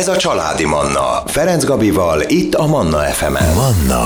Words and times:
Ez 0.00 0.08
a 0.08 0.16
Családi 0.16 0.64
Manna. 0.64 1.22
Ferenc 1.26 1.64
Gabival, 1.64 2.22
itt 2.26 2.54
a 2.54 2.66
Manna 2.66 2.98
FM-en. 2.98 3.54
Manna 3.54 4.04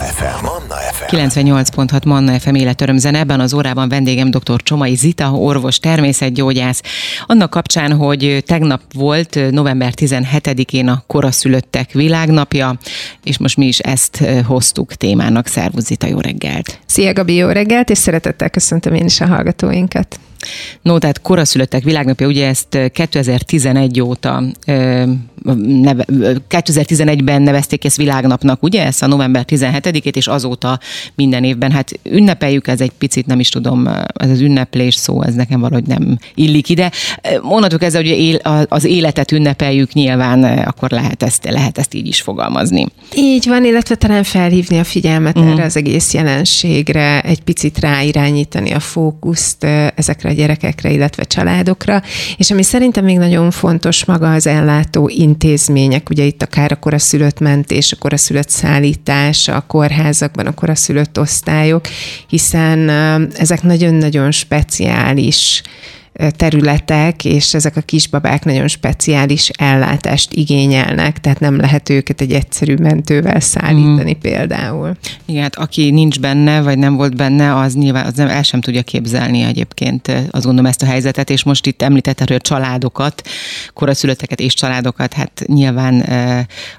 FM. 0.00 0.44
Manna 0.44 0.74
FM. 0.92 1.16
98.6 1.16 2.04
Manna 2.06 2.38
FM 2.38 2.54
életörömzene. 2.54 3.18
Ebben 3.18 3.40
az 3.40 3.54
órában 3.54 3.88
vendégem 3.88 4.30
dr. 4.30 4.62
Csomai 4.62 4.94
Zita, 4.94 5.30
orvos, 5.30 5.78
természetgyógyász. 5.78 6.82
Annak 7.26 7.50
kapcsán, 7.50 7.92
hogy 7.92 8.42
tegnap 8.46 8.80
volt, 8.94 9.38
november 9.50 9.92
17-én 9.96 10.88
a 10.88 11.02
koraszülöttek 11.06 11.92
világnapja, 11.92 12.78
és 13.24 13.38
most 13.38 13.56
mi 13.56 13.66
is 13.66 13.78
ezt 13.78 14.24
hoztuk 14.46 14.94
témának. 14.94 15.46
Szervusz 15.46 15.84
Zita, 15.84 16.06
jó 16.06 16.20
reggelt! 16.20 16.78
Szia 16.86 17.12
Gabi, 17.12 17.34
jó 17.34 17.48
reggelt, 17.48 17.90
és 17.90 17.98
szeretettel 17.98 18.50
köszöntöm 18.50 18.94
én 18.94 19.04
is 19.04 19.20
a 19.20 19.26
hallgatóinkat. 19.26 20.18
No, 20.82 20.98
tehát 20.98 21.20
koraszülöttek 21.20 21.82
világnapja, 21.82 22.26
ugye 22.26 22.46
ezt 22.46 22.78
2011 22.92 24.00
óta, 24.00 24.42
neve, 25.82 26.04
2011-ben 26.50 27.42
nevezték 27.42 27.84
ezt 27.84 27.96
világnapnak, 27.96 28.62
ugye, 28.62 28.84
ezt 28.84 29.02
a 29.02 29.06
november 29.06 29.44
17-ét, 29.48 30.16
és 30.16 30.26
azóta 30.26 30.78
minden 31.14 31.44
évben, 31.44 31.70
hát 31.70 31.90
ünnepeljük, 32.02 32.66
ez 32.66 32.80
egy 32.80 32.92
picit, 32.98 33.26
nem 33.26 33.40
is 33.40 33.48
tudom, 33.48 33.86
ez 34.14 34.30
az 34.30 34.40
ünneplés 34.40 34.94
szó, 34.94 35.22
ez 35.22 35.34
nekem 35.34 35.60
valahogy 35.60 35.86
nem 35.86 36.18
illik 36.34 36.68
ide. 36.68 36.90
Mondhatok 37.42 37.82
ezzel, 37.82 38.02
hogy 38.02 38.40
az 38.68 38.84
életet 38.84 39.32
ünnepeljük, 39.32 39.92
nyilván 39.92 40.44
akkor 40.44 40.90
lehet 40.90 41.22
ezt, 41.22 41.44
lehet 41.50 41.78
ezt 41.78 41.94
így 41.94 42.06
is 42.06 42.20
fogalmazni. 42.20 42.86
Így 43.16 43.46
van, 43.48 43.64
illetve 43.64 43.94
talán 43.94 44.22
felhívni 44.22 44.78
a 44.78 44.84
figyelmet 44.84 45.36
uh-huh. 45.36 45.52
erre 45.52 45.64
az 45.64 45.76
egész 45.76 46.14
jelenségre, 46.14 47.20
egy 47.20 47.40
picit 47.40 47.80
ráirányítani 47.80 48.72
a 48.72 48.80
fókuszt 48.80 49.64
ezekre 49.94 50.28
a 50.28 50.32
gyerekekre, 50.32 50.90
illetve 50.90 51.24
családokra, 51.24 52.02
és 52.36 52.50
ami 52.50 52.62
szerintem 52.62 53.04
még 53.04 53.18
nagyon 53.18 53.50
fontos 53.50 54.04
maga 54.04 54.32
az 54.32 54.46
ellátó 54.46 55.08
intézmények, 55.28 56.10
ugye 56.10 56.24
itt 56.24 56.42
akár 56.42 56.72
a 56.72 56.78
koraszülött 56.78 57.40
mentés, 57.40 57.92
a 57.92 57.96
koraszülött 57.96 58.48
szállítás, 58.48 59.48
a 59.48 59.64
kórházakban 59.66 60.46
a 60.46 60.54
koraszülött 60.54 61.18
osztályok, 61.18 61.86
hiszen 62.28 62.88
ezek 63.36 63.62
nagyon-nagyon 63.62 64.30
speciális 64.30 65.62
területek, 66.36 67.24
és 67.24 67.54
ezek 67.54 67.76
a 67.76 67.80
kisbabák 67.80 68.44
nagyon 68.44 68.68
speciális 68.68 69.48
ellátást 69.48 70.32
igényelnek, 70.32 71.20
tehát 71.20 71.40
nem 71.40 71.56
lehet 71.56 71.88
őket 71.88 72.20
egy 72.20 72.32
egyszerű 72.32 72.74
mentővel 72.74 73.40
szállítani 73.40 74.16
mm. 74.16 74.20
például. 74.20 74.96
Igen, 75.24 75.42
hát 75.42 75.56
aki 75.56 75.90
nincs 75.90 76.20
benne, 76.20 76.60
vagy 76.60 76.78
nem 76.78 76.96
volt 76.96 77.16
benne, 77.16 77.56
az 77.56 77.74
nyilván 77.74 78.06
az 78.06 78.14
nem, 78.14 78.28
el 78.28 78.42
sem 78.42 78.60
tudja 78.60 78.82
képzelni 78.82 79.42
egyébként, 79.42 80.08
azt 80.30 80.44
gondolom 80.44 80.66
ezt 80.66 80.82
a 80.82 80.86
helyzetet, 80.86 81.30
és 81.30 81.42
most 81.42 81.66
itt 81.66 81.82
említett, 81.82 82.18
hogy 82.18 82.32
a 82.32 82.38
családokat, 82.38 83.22
koraszülötteket 83.74 84.40
és 84.40 84.54
családokat, 84.54 85.12
hát 85.12 85.42
nyilván 85.46 86.04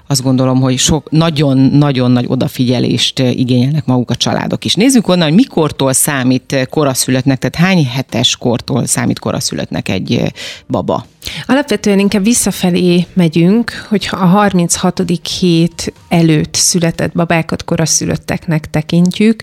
azt 0.06 0.22
gondolom, 0.22 0.60
hogy 0.60 0.78
sok 0.78 1.10
nagyon-nagyon 1.10 2.10
nagy 2.10 2.26
odafigyelést 2.28 3.18
igényelnek 3.18 3.84
maguk 3.84 4.10
a 4.10 4.14
családok 4.16 4.64
is. 4.64 4.74
Nézzük 4.74 5.08
onnan, 5.08 5.26
hogy 5.26 5.34
mikortól 5.34 5.92
számít 5.92 6.66
koraszülöttnek, 6.70 7.38
tehát 7.38 7.68
hány 7.68 7.86
hetes 7.86 8.36
kortól 8.36 8.86
számít 8.86 9.08
koraszülöttnek 9.08 9.28
koraszülöttnek 9.30 9.88
egy 9.88 10.32
baba? 10.66 11.06
Alapvetően 11.46 11.98
inkább 11.98 12.24
visszafelé 12.24 13.06
megyünk, 13.12 13.86
hogyha 13.88 14.16
a 14.16 14.26
36. 14.26 15.02
hét 15.40 15.92
előtt 16.08 16.54
született 16.54 17.12
babákat 17.12 17.64
koraszülötteknek 17.64 18.70
tekintjük, 18.70 19.42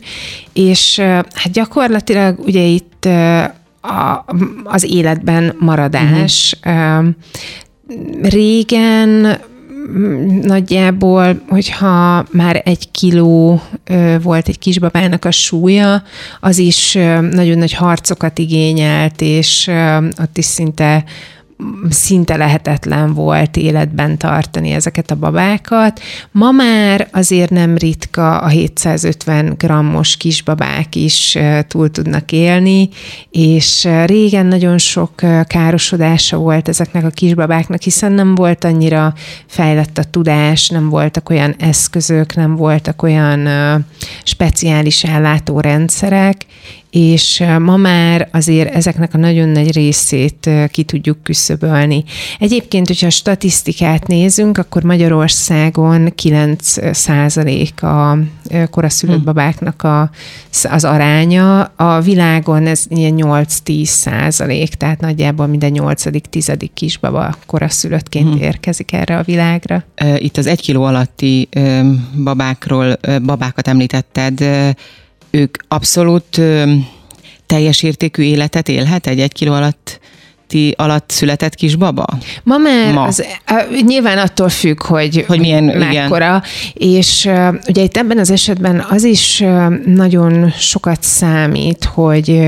és 0.53 0.99
hát 1.33 1.51
gyakorlatilag 1.51 2.39
ugye 2.39 2.61
itt 2.61 3.05
a, 3.81 4.25
az 4.63 4.83
életben 4.83 5.55
maradás. 5.59 6.55
Uh-huh. 6.65 7.07
Régen 8.21 9.39
nagyjából, 10.41 11.41
hogyha 11.49 12.25
már 12.31 12.61
egy 12.65 12.91
kiló 12.91 13.61
volt 14.21 14.47
egy 14.47 14.59
kisbabának 14.59 15.25
a 15.25 15.31
súlya, 15.31 16.03
az 16.39 16.57
is 16.57 16.93
nagyon 17.31 17.57
nagy 17.57 17.73
harcokat 17.73 18.37
igényelt, 18.39 19.21
és 19.21 19.71
ott 20.19 20.37
is 20.37 20.45
szinte 20.45 21.03
szinte 21.89 22.35
lehetetlen 22.35 23.13
volt 23.13 23.57
életben 23.57 24.17
tartani 24.17 24.71
ezeket 24.71 25.11
a 25.11 25.15
babákat. 25.15 25.99
Ma 26.31 26.51
már 26.51 27.07
azért 27.11 27.49
nem 27.49 27.77
ritka 27.77 28.37
a 28.37 28.47
750 28.47 29.55
grammos 29.57 30.17
kisbabák 30.17 30.95
is 30.95 31.37
túl 31.67 31.91
tudnak 31.91 32.31
élni, 32.31 32.89
és 33.31 33.87
régen 34.05 34.45
nagyon 34.45 34.77
sok 34.77 35.11
károsodása 35.47 36.37
volt 36.37 36.67
ezeknek 36.67 37.03
a 37.03 37.09
kisbabáknak, 37.09 37.81
hiszen 37.81 38.11
nem 38.11 38.35
volt 38.35 38.63
annyira 38.63 39.13
fejlett 39.45 39.97
a 39.97 40.03
tudás, 40.03 40.69
nem 40.69 40.89
voltak 40.89 41.29
olyan 41.29 41.55
eszközök, 41.59 42.35
nem 42.35 42.55
voltak 42.55 43.01
olyan 43.01 43.47
speciális 44.23 45.03
ellátórendszerek, 45.03 46.45
és 46.97 47.43
ma 47.59 47.77
már 47.77 48.29
azért 48.31 48.73
ezeknek 48.75 49.13
a 49.13 49.17
nagyon 49.17 49.49
nagy 49.49 49.71
részét 49.71 50.49
ki 50.71 50.83
tudjuk 50.83 51.23
küszöbölni. 51.23 52.03
Egyébként, 52.39 52.87
hogyha 52.87 53.07
a 53.07 53.09
statisztikát 53.09 54.07
nézünk, 54.07 54.57
akkor 54.57 54.83
Magyarországon 54.83 56.11
9 56.15 56.95
százalék 56.95 57.83
a 57.83 58.17
koraszülött 58.69 59.17
hm. 59.17 59.23
babáknak 59.23 59.83
a, 59.83 60.09
az 60.63 60.83
aránya, 60.83 61.61
a 61.63 62.01
világon 62.01 62.65
ez 62.65 62.83
ilyen 62.89 63.13
8-10 63.17 63.83
százalék, 63.83 64.75
tehát 64.75 64.99
nagyjából 64.99 65.47
minden 65.47 65.71
nyolcadik, 65.71 66.25
tizedik 66.25 66.73
kisbaba 66.73 67.35
koraszülöttként 67.45 68.33
hmm. 68.33 68.41
érkezik 68.41 68.93
erre 68.93 69.17
a 69.17 69.23
világra. 69.23 69.83
Itt 70.17 70.37
az 70.37 70.45
egy 70.45 70.61
kiló 70.61 70.83
alatti 70.83 71.49
babákról, 72.23 72.99
babákat 73.25 73.67
említetted, 73.67 74.45
ők 75.29 75.57
abszolút 75.67 76.41
teljes 77.45 77.83
értékű 77.83 78.23
életet 78.23 78.69
élhet 78.69 79.07
egy 79.07 79.19
egy 79.19 79.33
kiló 79.33 79.53
alatt 79.53 79.99
ti 80.47 80.73
alatt 80.77 81.09
született 81.09 81.55
kisbaba? 81.55 82.05
Ma 82.43 82.57
már 82.57 82.93
Ma. 82.93 83.03
Az, 83.03 83.23
nyilván 83.85 84.17
attól 84.17 84.49
függ, 84.49 84.83
hogy, 84.83 85.25
hogy 85.27 85.39
milyen, 85.39 85.63
mekkora, 85.63 86.43
igen. 86.73 86.91
és 86.91 87.29
ugye 87.67 87.81
itt 87.81 87.97
ebben 87.97 88.17
az 88.17 88.31
esetben 88.31 88.85
az 88.89 89.03
is 89.03 89.43
nagyon 89.85 90.49
sokat 90.49 91.03
számít, 91.03 91.83
hogy 91.83 92.41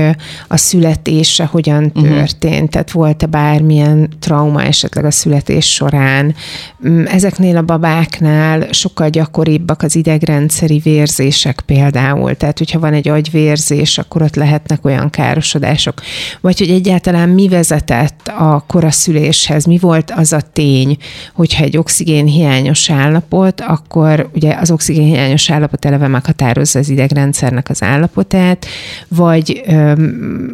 a 0.48 0.56
születése 0.56 1.44
hogyan 1.44 1.90
mhm. 1.94 2.04
történt, 2.04 2.54
uh-huh. 2.54 2.68
tehát 2.68 2.90
volt-e 2.90 3.26
bármilyen 3.26 4.08
trauma 4.20 4.62
esetleg 4.62 5.04
a 5.04 5.10
születés 5.10 5.72
során. 5.72 6.34
Um, 6.78 7.06
ezeknél 7.06 7.56
a 7.56 7.62
babáknál 7.62 8.66
sokkal 8.70 9.08
gyakoribbak 9.08 9.82
az 9.82 9.96
idegrendszeri 9.96 10.78
vérzések 10.78 11.62
például, 11.66 12.34
tehát 12.34 12.58
hogyha 12.58 12.78
van 12.78 12.92
egy 12.92 13.08
agyvérzés, 13.08 13.98
akkor 13.98 14.22
ott 14.22 14.34
lehetnek 14.34 14.84
olyan 14.84 15.10
károsodások, 15.10 16.00
vagy 16.40 16.58
hogy 16.58 16.70
egyáltalán 16.70 17.28
mi 17.28 17.48
vezet 17.48 17.89
vezetett 17.90 18.28
a 18.28 18.64
koraszüléshez, 18.66 19.64
mi 19.64 19.78
volt 19.78 20.10
az 20.10 20.32
a 20.32 20.40
tény, 20.52 20.96
hogyha 21.34 21.64
egy 21.64 21.76
oxigénhiányos 21.76 22.90
állapot, 22.90 23.60
akkor 23.60 24.30
ugye 24.34 24.54
az 24.60 24.70
oxigénhiányos 24.70 25.50
állapot 25.50 25.84
eleve 25.84 26.08
meghatározza 26.08 26.78
az 26.78 26.88
idegrendszernek 26.88 27.68
az 27.68 27.82
állapotát, 27.82 28.66
vagy 29.08 29.62
ö, 29.66 29.92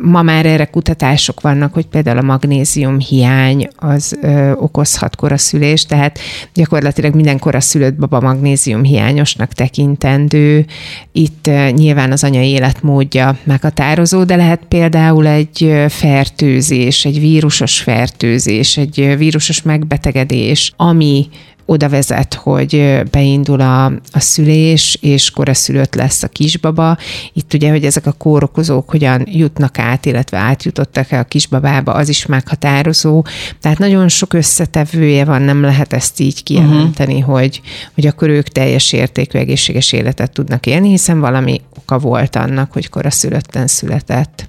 ma 0.03 0.23
már 0.23 0.47
erre 0.47 0.65
kutatások 0.65 1.41
vannak, 1.41 1.75
hogy 1.75 1.87
például 1.87 2.19
a 2.19 2.23
magnézium 2.23 2.99
hiány 2.99 3.69
az 3.77 4.19
ö, 4.23 4.53
okozhat 4.53 5.17
koraszülést, 5.17 5.89
tehát 5.89 6.19
gyakorlatilag 6.55 7.15
minden 7.15 7.39
koraszülött 7.39 7.95
baba 7.95 8.21
magnézium 8.21 8.83
hiányosnak 8.83 9.53
tekintendő. 9.53 10.67
Itt 11.13 11.47
ö, 11.47 11.69
nyilván 11.71 12.13
az 12.13 12.25
anya 12.25 12.43
életmódja 12.43 13.37
meghatározó, 13.45 14.25
de 14.25 14.37
lehet 14.37 14.61
például 14.69 15.27
egy 15.27 15.85
fertőzés, 15.89 17.05
egy 17.05 17.21
vírusos 17.27 17.81
fertőzés, 17.81 18.77
egy 18.77 19.15
vírusos 19.19 19.63
megbetegedés, 19.63 20.73
ami 20.77 21.29
oda 21.65 21.89
vezet, 21.89 22.35
hogy 22.35 23.03
beindul 23.11 23.61
a, 23.61 23.85
a 23.87 24.21
szülés, 24.21 24.99
és 25.01 25.31
koraszülött 25.31 25.95
lesz 25.95 26.23
a 26.23 26.29
kisbaba. 26.29 26.97
Itt 27.33 27.55
ugye, 27.55 27.71
hogy 27.71 27.85
ezek 27.85 28.07
a 28.07 28.13
kórokozók 28.13 28.91
hogyan 28.91 29.27
jutnak 29.31 29.79
át, 29.79 30.07
illetve 30.07 30.39
átjutottak-e 30.39 31.19
a 31.19 31.25
kisbabába, 31.25 31.93
az 31.93 32.09
is 32.09 32.27
meghatározó. 32.27 33.25
Tehát 33.61 33.79
nagyon 33.79 34.09
sok 34.09 34.33
összetevője 34.33 35.25
van, 35.25 35.43
nem 35.43 35.61
lehet 35.61 35.93
ezt 35.93 36.21
így 36.21 36.43
kijelenteni, 36.43 37.15
uh-huh. 37.15 37.39
hogy, 37.39 37.61
hogy 37.95 38.07
akkor 38.07 38.29
ők 38.29 38.49
teljes 38.49 38.93
értékű 38.93 39.39
egészséges 39.39 39.93
életet 39.93 40.33
tudnak 40.33 40.67
élni, 40.67 40.89
hiszen 40.89 41.21
valami 41.21 41.61
oka 41.79 41.99
volt 41.99 42.37
annak, 42.37 42.73
hogy 42.73 42.89
koraszülötten 42.89 43.67
született. 43.67 44.49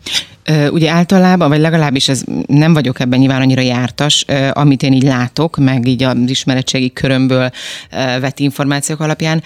Ugye 0.72 0.92
általában, 0.92 1.50
vagy 1.50 1.60
legalábbis 1.60 2.10
ez 2.10 2.24
nem 2.48 2.74
vagyok 2.74 3.00
ebben 3.00 3.20
nyilván 3.20 3.42
annyira 3.42 3.62
jártas, 3.62 4.26
amit 4.52 4.84
én 4.84 4.94
így 4.94 5.04
látok, 5.04 5.58
meg 5.58 5.88
így 5.88 6.04
az 6.04 6.16
ismeretségi 6.26 6.94
körömből 6.94 7.50
vett 8.20 8.40
információk 8.40 9.00
alapján, 9.00 9.44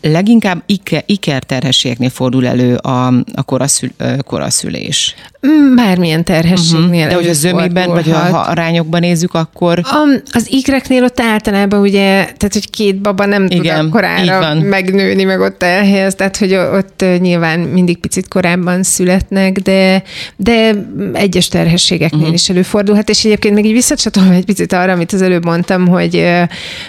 leginkább 0.00 0.62
iker, 0.66 1.02
ikerterhességeknél 1.06 2.10
fordul 2.10 2.46
elő 2.46 2.74
a, 2.74 3.06
a 3.34 3.42
koraszül, 3.44 3.90
koraszülés. 4.26 5.14
Mm, 5.46 5.74
bármilyen 5.74 6.24
terhességnél. 6.24 6.86
Uh-huh. 6.86 7.08
De 7.08 7.14
hogy 7.14 7.28
a 7.28 7.32
zömiben, 7.32 7.88
vagy 7.88 8.10
ha 8.10 8.38
arányokban 8.38 9.00
nézzük, 9.00 9.34
akkor... 9.34 9.80
A, 9.82 10.20
az 10.32 10.46
ikreknél 10.50 11.04
ott 11.04 11.20
általában 11.20 11.80
ugye, 11.80 12.24
tehát 12.24 12.52
hogy 12.52 12.70
két 12.70 12.96
baba 13.00 13.26
nem 13.26 13.46
Igen, 13.48 13.80
tud 13.80 13.90
korára 13.90 14.54
megnőni, 14.54 15.24
meg 15.24 15.40
ott 15.40 15.62
elhelyez, 15.62 16.14
tehát 16.14 16.36
hogy 16.36 16.54
ott 16.54 17.04
nyilván 17.18 17.60
mindig 17.60 17.98
picit 17.98 18.28
korábban 18.28 18.82
születnek, 18.82 19.58
de, 19.58 20.02
de 20.36 20.74
egyes 21.12 21.48
terhességeknél 21.48 22.20
uh-huh. 22.20 22.34
is 22.34 22.48
előfordulhat, 22.48 23.08
és 23.08 23.24
egyébként 23.24 23.54
még 23.54 23.64
így 23.64 23.72
visszacsatolom 23.72 24.30
egy 24.30 24.44
picit 24.44 24.72
arra, 24.72 24.92
amit 24.92 25.12
az 25.12 25.22
előbb 25.22 25.44
mondtam, 25.44 25.88
hogy 25.88 26.12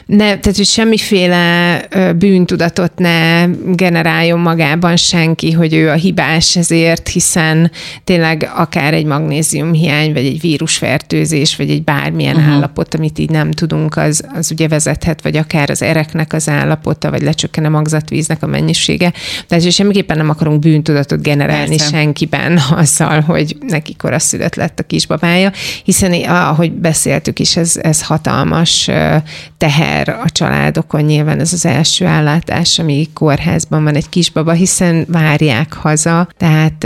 ne, 0.06 0.18
tehát 0.18 0.56
hogy 0.56 0.66
semmiféle 0.66 1.82
bűntudatot 2.18 2.92
ne 3.00 3.46
generáljon 3.76 4.40
magában 4.40 4.96
senki, 4.96 5.52
hogy 5.52 5.74
ő 5.74 5.90
a 5.90 5.94
hibás 5.94 6.56
ezért, 6.56 7.08
hiszen 7.08 7.72
tényleg 8.04 8.52
akár 8.56 8.94
egy 8.94 9.06
magnéziumhiány, 9.06 10.14
vagy 10.14 10.26
egy 10.26 10.42
vírusfertőzés, 10.42 11.56
vagy 11.56 11.70
egy 11.70 11.84
bármilyen 11.84 12.36
uh-huh. 12.36 12.54
állapot, 12.54 12.94
amit 12.94 13.20
így 13.20 13.30
nem 13.30 13.52
tudunk, 13.52 13.98
az, 13.98 14.24
az 14.34 14.52
ugye 14.52 14.68
vezethet, 14.68 15.22
vagy 15.22 15.38
akár 15.38 15.70
az 15.70 15.82
ereknek 15.82 16.34
az 16.34 16.50
állapota, 16.50 17.10
vagy 17.10 17.22
lecsökken 17.22 17.66
a 17.66 17.70
magzatvíznek 17.70 18.44
a 18.44 18.48
mennyisége. 18.48 19.14
Tehát 19.48 19.72
semmiképpen 19.72 20.18
nem 20.18 20.30
akarunk 20.30 20.60
bűntudatot 20.60 21.22
generálni 21.22 21.78
Persze. 21.78 21.96
senkiben 21.96 22.60
azzal, 22.82 23.22
hogy 23.22 23.58
neki 23.68 23.96
koraszülött 23.96 24.56
lett 24.56 24.80
a 24.80 24.84
kisbabája, 24.84 25.52
hiszen 25.84 26.14
ahogy 26.30 26.72
beszéltük 26.72 27.40
is, 27.40 27.58
ez, 27.58 27.80
ez 27.82 28.02
hatalmas 28.02 28.90
teher 29.58 30.10
a 30.10 30.30
családokon, 30.30 31.02
nyilván 31.02 31.40
ez 31.40 31.54
az 31.54 31.66
első 31.66 32.06
állátás, 32.06 32.80
ami 32.88 33.08
kórházban 33.14 33.84
van 33.84 33.96
egy 33.96 34.10
kisbaba, 34.10 34.52
hiszen 34.52 35.06
várják 35.08 35.74
haza, 35.74 36.28
tehát 36.38 36.78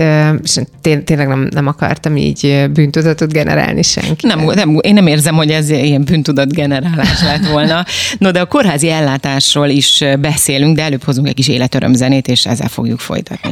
tényleg 0.81 1.27
nem, 1.27 1.47
nem 1.51 1.67
akartam 1.67 2.17
így 2.17 2.65
bűntudatot 2.73 3.31
generálni 3.31 3.81
senki. 3.81 4.27
Nem, 4.27 4.39
nem, 4.39 4.77
én 4.81 4.93
nem 4.93 5.07
érzem, 5.07 5.35
hogy 5.35 5.49
ez 5.49 5.69
ilyen 5.69 6.03
bűntudat 6.03 6.53
generálás 6.53 7.21
lett 7.21 7.47
volna. 7.47 7.85
No, 8.17 8.31
de 8.31 8.39
a 8.39 8.45
kórházi 8.45 8.89
ellátásról 8.89 9.67
is 9.67 10.03
beszélünk, 10.19 10.75
de 10.75 10.83
előbb 10.83 11.03
hozunk 11.03 11.27
egy 11.27 11.33
kis 11.33 11.47
életörömzenét, 11.47 12.27
és 12.27 12.45
ezzel 12.45 12.67
fogjuk 12.67 12.99
folytatni. 12.99 13.51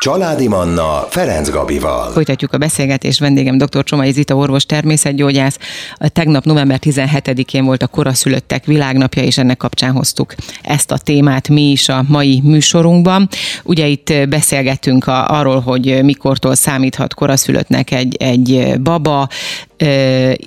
Családi 0.00 0.48
Manna 0.48 1.06
Ferenc 1.08 1.50
Gabival. 1.50 2.10
Folytatjuk 2.10 2.52
a 2.52 2.58
beszélgetést. 2.58 3.18
Vendégem 3.18 3.58
dr. 3.58 3.84
Csomai 3.84 4.12
Zita, 4.12 4.34
orvos 4.34 4.66
természetgyógyász. 4.66 5.58
A 5.94 6.08
tegnap 6.08 6.44
november 6.44 6.78
17-én 6.82 7.64
volt 7.64 7.82
a 7.82 7.86
koraszülöttek 7.86 8.64
világnapja, 8.64 9.22
és 9.22 9.38
ennek 9.38 9.56
kapcsán 9.56 9.92
hoztuk 9.92 10.34
ezt 10.62 10.90
a 10.90 10.98
témát 10.98 11.48
mi 11.48 11.70
is 11.70 11.88
a 11.88 12.04
mai 12.08 12.40
műsorunkban. 12.44 13.28
Ugye 13.64 13.86
itt 13.86 14.12
beszélgettünk 14.28 15.06
a, 15.06 15.28
arról, 15.28 15.60
hogy 15.60 16.02
mikortól 16.02 16.54
számíthat 16.54 17.14
koraszülöttnek 17.14 17.90
egy, 17.90 18.16
egy 18.16 18.80
baba, 18.82 19.28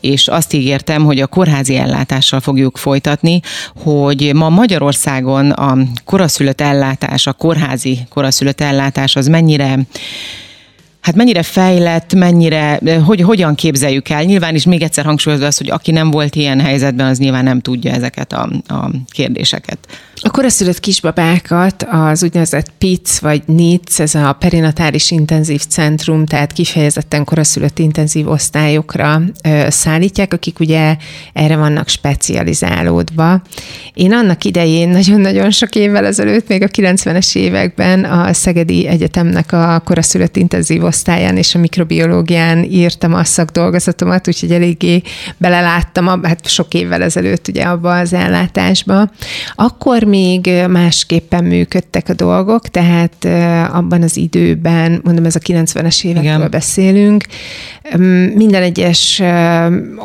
és 0.02 0.28
azt 0.28 0.54
ígértem, 0.54 1.04
hogy 1.04 1.20
a 1.20 1.28
kórházi 1.28 1.76
ellátással 1.76 2.40
fogjuk 2.40 2.78
folytatni, 2.78 3.40
hogy 3.84 4.32
ma 4.34 4.50
Magyarországon 4.50 5.52
a 5.52 5.78
koraszülött 6.06 6.62
ellátás, 6.62 7.28
a 7.28 7.34
kórházi 7.34 8.00
koraszülött 8.10 8.62
ellátás 8.62 9.16
az 9.16 9.28
mennyire 9.44 9.80
Hát 11.02 11.16
mennyire 11.16 11.44
fejlett, 11.44 12.14
mennyire, 12.14 12.80
hogy 13.06 13.22
hogyan 13.22 13.56
képzeljük 13.56 14.10
el? 14.10 14.24
Nyilván 14.24 14.56
is 14.56 14.66
még 14.66 14.82
egyszer 14.82 15.06
hangsúlyozva 15.06 15.46
az, 15.46 15.58
hogy 15.58 15.70
aki 15.70 15.92
nem 15.92 16.12
volt 16.12 16.36
ilyen 16.36 16.60
helyzetben, 16.60 17.08
az 17.08 17.18
nyilván 17.18 17.44
nem 17.44 17.60
tudja 17.60 17.92
ezeket 17.92 18.34
a, 18.34 18.50
a 18.68 18.90
kérdéseket. 19.08 19.78
A 20.26 20.30
koraszülött 20.30 20.80
kisbabákat 20.80 21.86
az 21.92 22.24
úgynevezett 22.24 22.72
PIC 22.78 23.20
vagy 23.20 23.44
NIC, 23.46 24.00
ez 24.00 24.16
a 24.16 24.36
perinatális 24.40 25.12
intenzív 25.12 25.66
centrum, 25.66 26.26
tehát 26.26 26.52
kifejezetten 26.52 27.24
koraszülött 27.24 27.80
intenzív 27.80 28.30
osztályokra 28.30 29.22
ö, 29.44 29.66
szállítják, 29.70 30.34
akik 30.34 30.60
ugye 30.60 30.96
erre 31.34 31.58
vannak 31.58 31.88
specializálódva. 31.88 33.42
Én 33.94 34.14
annak 34.14 34.44
idején, 34.44 34.90
nagyon-nagyon 34.90 35.52
sok 35.52 35.76
évvel 35.76 36.06
ezelőtt, 36.06 36.48
még 36.48 36.64
a 36.64 36.68
90-es 36.68 37.36
években 37.36 38.04
a 38.04 38.34
Szegedi 38.34 38.88
Egyetemnek 38.88 39.52
a 39.52 39.82
koraszülött 39.86 40.36
intenzív 40.38 40.84
osztályán 40.84 41.38
és 41.38 41.56
a 41.56 41.60
mikrobiológián 41.60 42.64
írtam 42.64 43.14
a 43.14 43.24
szakdolgozatomat, 43.24 44.28
úgyhogy 44.28 44.52
eléggé 44.52 45.02
beleláttam, 45.38 46.24
hát 46.24 46.48
sok 46.48 46.74
évvel 46.74 47.02
ezelőtt 47.02 47.48
ugye 47.48 47.64
abba 47.64 47.98
az 47.98 48.14
ellátásba. 48.14 49.10
Akkor 49.56 50.12
még 50.14 50.52
másképpen 50.70 51.44
működtek 51.44 52.10
a 52.10 52.14
dolgok, 52.14 52.68
tehát 52.68 53.26
abban 53.74 54.02
az 54.02 54.18
időben, 54.18 55.02
mondom, 55.04 55.26
ez 55.26 55.36
a 55.36 55.40
90-es 55.40 56.06
évekről 56.06 56.36
Igen. 56.36 56.50
beszélünk, 56.52 57.26
minden 58.34 58.62
egyes 58.62 59.22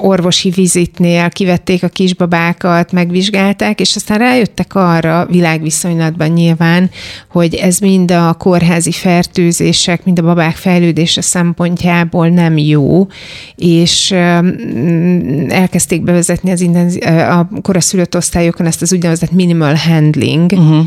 orvosi 0.03 0.51
vizitnél 0.51 1.29
kivették 1.29 1.83
a 1.83 1.89
kisbabákat, 1.89 2.93
megvizsgálták, 2.93 3.81
és 3.81 3.97
aztán 3.97 4.19
rájöttek 4.19 4.75
arra 4.75 5.27
világviszonylatban 5.31 6.29
nyilván, 6.29 6.91
hogy 7.31 7.55
ez 7.55 7.79
mind 7.79 8.11
a 8.11 8.35
kórházi 8.39 8.93
fertőzések, 8.93 10.05
mind 10.05 10.19
a 10.19 10.23
babák 10.23 10.57
fejlődése 10.57 11.21
szempontjából 11.21 12.29
nem 12.29 12.59
jó, 12.59 13.07
és 13.57 14.11
elkezdték 15.49 16.03
bevezetni 16.03 16.51
az 16.51 16.61
intenzi- 16.61 17.05
a 17.05 17.49
koraszülött 17.63 18.17
osztályokon 18.17 18.67
ezt 18.67 18.83
az 18.83 18.93
úgynevezett 18.93 19.33
minimal 19.33 19.75
handling 19.99 20.53
uh-huh. 20.53 20.85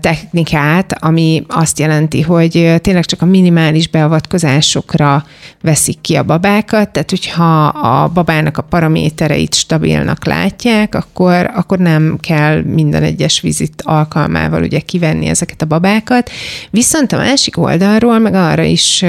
technikát, 0.00 0.96
ami 1.04 1.44
azt 1.48 1.78
jelenti, 1.78 2.22
hogy 2.22 2.74
tényleg 2.80 3.04
csak 3.04 3.22
a 3.22 3.26
minimális 3.26 3.88
beavatkozásokra 3.88 5.24
veszik 5.62 6.00
ki 6.00 6.14
a 6.14 6.22
babákat, 6.22 6.88
tehát 6.90 7.10
hogyha 7.10 7.66
a 7.66 8.08
babának 8.08 8.58
a 8.58 8.62
paramétereit 8.62 9.54
stabilnak 9.54 10.24
látják, 10.24 10.94
akkor, 10.94 11.50
akkor 11.54 11.78
nem 11.78 12.18
kell 12.20 12.62
minden 12.62 13.02
egyes 13.02 13.40
vizit 13.40 13.82
alkalmával 13.84 14.62
ugye 14.62 14.78
kivenni 14.78 15.26
ezeket 15.26 15.62
a 15.62 15.66
babákat. 15.66 16.30
Viszont 16.70 17.12
a 17.12 17.16
másik 17.16 17.58
oldalról 17.58 18.18
meg 18.18 18.34
arra 18.34 18.62
is 18.62 19.04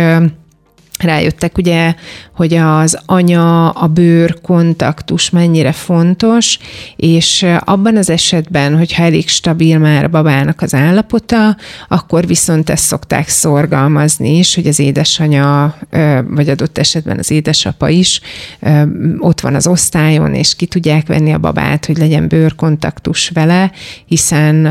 rájöttek 1.03 1.57
ugye, 1.57 1.93
hogy 2.35 2.53
az 2.53 2.99
anya, 3.05 3.69
a 3.69 3.87
bőr 3.87 4.41
kontaktus 4.41 5.29
mennyire 5.29 5.71
fontos, 5.71 6.59
és 6.95 7.45
abban 7.59 7.97
az 7.97 8.09
esetben, 8.09 8.77
hogyha 8.77 9.03
elég 9.03 9.27
stabil 9.27 9.77
már 9.77 10.03
a 10.03 10.07
babának 10.07 10.61
az 10.61 10.73
állapota, 10.73 11.57
akkor 11.87 12.27
viszont 12.27 12.69
ezt 12.69 12.85
szokták 12.85 13.27
szorgalmazni 13.27 14.37
is, 14.37 14.55
hogy 14.55 14.67
az 14.67 14.79
édesanya, 14.79 15.75
vagy 16.27 16.49
adott 16.49 16.77
esetben 16.77 17.17
az 17.17 17.31
édesapa 17.31 17.89
is 17.89 18.21
ott 19.17 19.39
van 19.39 19.55
az 19.55 19.67
osztályon, 19.67 20.33
és 20.33 20.55
ki 20.55 20.65
tudják 20.65 21.07
venni 21.07 21.33
a 21.33 21.37
babát, 21.37 21.85
hogy 21.85 21.97
legyen 21.97 22.27
bőrkontaktus 22.27 23.29
vele, 23.29 23.71
hiszen 24.05 24.65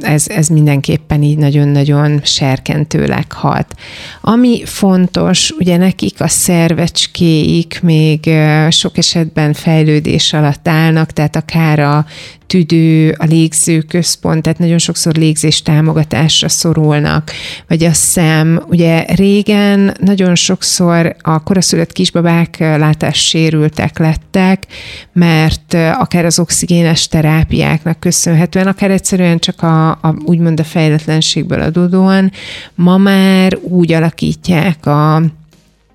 ez, 0.00 0.28
ez 0.28 0.48
mindenképpen 0.48 1.22
így 1.22 1.38
nagyon-nagyon 1.38 2.20
serkentőleg 2.22 3.32
hat. 3.32 3.74
Ami 4.20 4.64
fontos, 4.64 5.54
ugye 5.64 5.76
nekik 5.76 6.20
a 6.20 6.28
szervecskéik 6.28 7.80
még 7.82 8.30
sok 8.68 8.98
esetben 8.98 9.52
fejlődés 9.52 10.32
alatt 10.32 10.68
állnak, 10.68 11.10
tehát 11.10 11.36
akár 11.36 11.78
a 11.78 12.06
tüdő, 12.46 13.14
a 13.18 13.24
légzőközpont, 13.24 14.42
tehát 14.42 14.58
nagyon 14.58 14.78
sokszor 14.78 15.14
légzés 15.14 15.62
támogatásra 15.62 16.48
szorulnak, 16.48 17.30
vagy 17.68 17.84
a 17.84 17.92
szem. 17.92 18.62
Ugye 18.68 19.04
régen 19.14 19.96
nagyon 20.00 20.34
sokszor 20.34 21.16
a 21.20 21.42
koraszülött 21.42 21.92
kisbabák 21.92 22.58
látássérültek 22.58 23.98
lettek, 23.98 24.66
mert 25.12 25.74
akár 25.74 26.24
az 26.24 26.38
oxigénes 26.38 27.08
terápiáknak 27.08 28.00
köszönhetően, 28.00 28.66
akár 28.66 28.90
egyszerűen 28.90 29.38
csak 29.38 29.62
a, 29.62 29.90
a 29.90 30.14
úgymond 30.24 30.60
a 30.60 30.64
fejletlenségből 30.64 31.60
adódóan, 31.60 32.32
ma 32.74 32.96
már 32.96 33.58
úgy 33.62 33.92
alakítják 33.92 34.86
a 34.86 35.22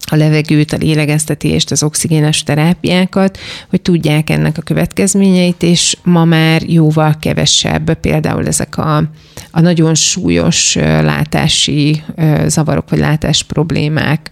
a 0.10 0.16
levegőt, 0.16 0.74
a 0.74 0.78
lélegeztetést, 0.78 1.72
az 1.72 1.84
oxigénes 1.84 2.44
terápiákat, 2.44 3.38
hogy 3.70 3.82
tudják 3.82 4.30
ennek 4.30 4.58
a 4.58 4.62
következményeit, 4.62 5.64
és 5.64 5.98
ma 6.04 6.26
már 6.26 6.62
jóval 6.62 7.16
kevesebb, 7.20 7.94
például 7.94 8.48
ezek 8.48 8.78
a, 8.78 9.04
a 9.52 9.60
nagyon 9.60 9.96
súlyos 9.96 10.76
látási 11.02 12.04
zavarok 12.48 12.90
vagy 12.90 13.00
látás 13.00 13.44
problémák, 13.44 14.30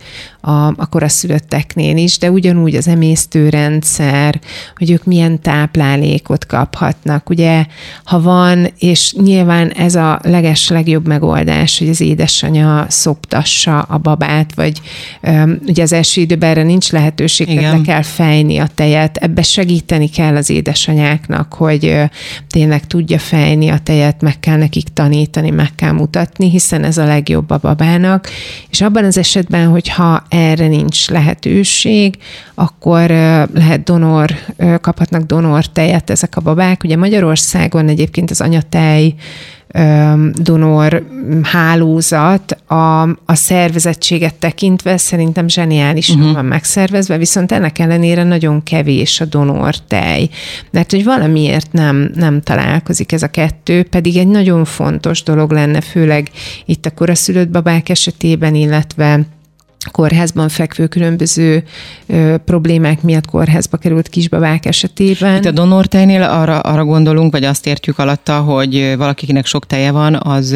a, 0.48 0.68
a 0.68 0.86
koraszülötteknél 0.90 1.98
is, 1.98 2.18
de 2.18 2.32
ugyanúgy 2.32 2.76
az 2.76 2.88
emésztőrendszer, 2.88 4.40
hogy 4.78 4.92
ők 4.92 5.04
milyen 5.04 5.42
táplálékot 5.42 6.46
kaphatnak. 6.46 7.30
Ugye, 7.30 7.66
ha 8.04 8.22
van, 8.22 8.68
és 8.80 9.14
nyilván 9.14 9.72
ez 9.72 9.96
a 9.96 10.20
leges 10.24 10.70
legjobb 10.70 11.08
megoldás, 11.08 11.80
hogy 11.80 11.90
az 11.90 12.02
édesanyja 12.02 12.86
szoptassa 12.90 13.82
a 13.82 13.98
babát, 13.98 14.56
vagy 14.56 14.82
um, 15.22 15.60
ugye 15.66 15.84
az 15.84 15.94
első 15.94 16.22
időben 16.22 16.50
erre 16.50 16.64
nincs 16.64 16.92
lehetőség, 16.92 17.50
Igen. 17.50 17.78
le 17.78 17.82
kell 17.82 18.02
fejni 18.02 18.58
a 18.58 18.68
tejet, 18.76 19.18
ebbe 19.18 19.42
segíteni 19.42 20.10
kell 20.10 20.36
az 20.36 20.50
édesanyáknak, 20.50 21.54
hogy 21.54 21.86
uh, 21.86 22.04
tényleg 22.50 22.88
tudja 22.88 23.20
fejni 23.20 23.70
a 23.70 23.78
tejet, 23.78 24.22
meg 24.22 24.40
kell 24.40 24.58
nekik 24.58 24.88
tanítani, 24.94 25.07
tanítani, 25.08 25.50
meg 25.50 25.76
kell 25.76 25.92
mutatni, 25.92 26.50
hiszen 26.50 26.84
ez 26.84 26.98
a 26.98 27.06
legjobb 27.06 27.50
a 27.50 27.58
babának, 27.58 28.28
és 28.70 28.82
abban 28.82 29.04
az 29.04 29.18
esetben, 29.18 29.68
hogyha 29.68 30.24
erre 30.30 30.68
nincs 30.68 31.10
lehetőség, 31.10 32.18
akkor 32.56 33.10
lehet 33.54 33.84
donor, 33.84 34.32
kaphatnak 34.82 35.24
donor 35.24 35.66
tejet 35.66 36.10
ezek 36.10 36.36
a 36.36 36.42
babák. 36.42 36.84
Ugye 36.84 36.98
Magyarországon 36.98 37.88
egyébként 37.88 38.32
az 38.32 38.42
anyatej 38.42 39.14
donor 40.34 41.04
hálózat 41.44 42.52
a, 42.68 43.02
a 43.02 43.36
szervezettséget 43.36 44.36
tekintve 44.36 44.98
szerintem 44.98 45.48
zseniálisan 45.48 46.20
uh-huh. 46.20 46.34
van 46.34 46.46
megszervezve, 46.46 47.18
viszont 47.18 47.52
ennek 47.52 47.80
ellenére 47.80 48.24
nagyon 48.24 48.64
kevés 48.64 49.22
a 49.22 49.26
donor 49.26 49.76
tej. 49.88 50.30
Mert 50.72 50.92
hogy 50.92 51.04
valamiért 51.04 51.72
nem, 51.72 52.12
nem 52.16 52.42
találkozik 52.42 53.12
ez 53.12 53.24
a 53.24 53.28
kettő, 53.28 53.84
pedig 53.84 54.18
egy 54.18 54.28
nagyon 54.28 54.66
fontos 54.66 55.24
dolog 55.24 55.52
lenne, 55.52 55.82
főleg 55.82 56.30
itt 56.66 56.86
a 56.86 56.92
koraszülött 56.92 57.50
babák 57.50 57.90
esetében, 57.90 58.56
illetve 58.56 59.20
kórházban 59.92 60.50
fekvő 60.50 60.88
különböző 60.88 61.64
ö, 62.06 62.36
problémák 62.46 63.02
miatt 63.02 63.26
kórházba 63.26 63.78
került 63.78 64.08
kisbabák 64.08 64.66
esetében. 64.66 65.38
Itt 65.38 65.46
a 65.46 65.52
donortejnél 65.52 66.24
arra, 66.24 66.60
arra 66.60 66.86
gondolunk, 66.86 67.32
vagy 67.32 67.44
azt 67.44 67.68
értjük 67.68 68.00
alatta, 68.00 68.40
hogy 68.40 68.94
valakinek 68.98 69.46
sok 69.46 69.66
teje 69.66 69.92
van, 69.92 70.16
az 70.16 70.56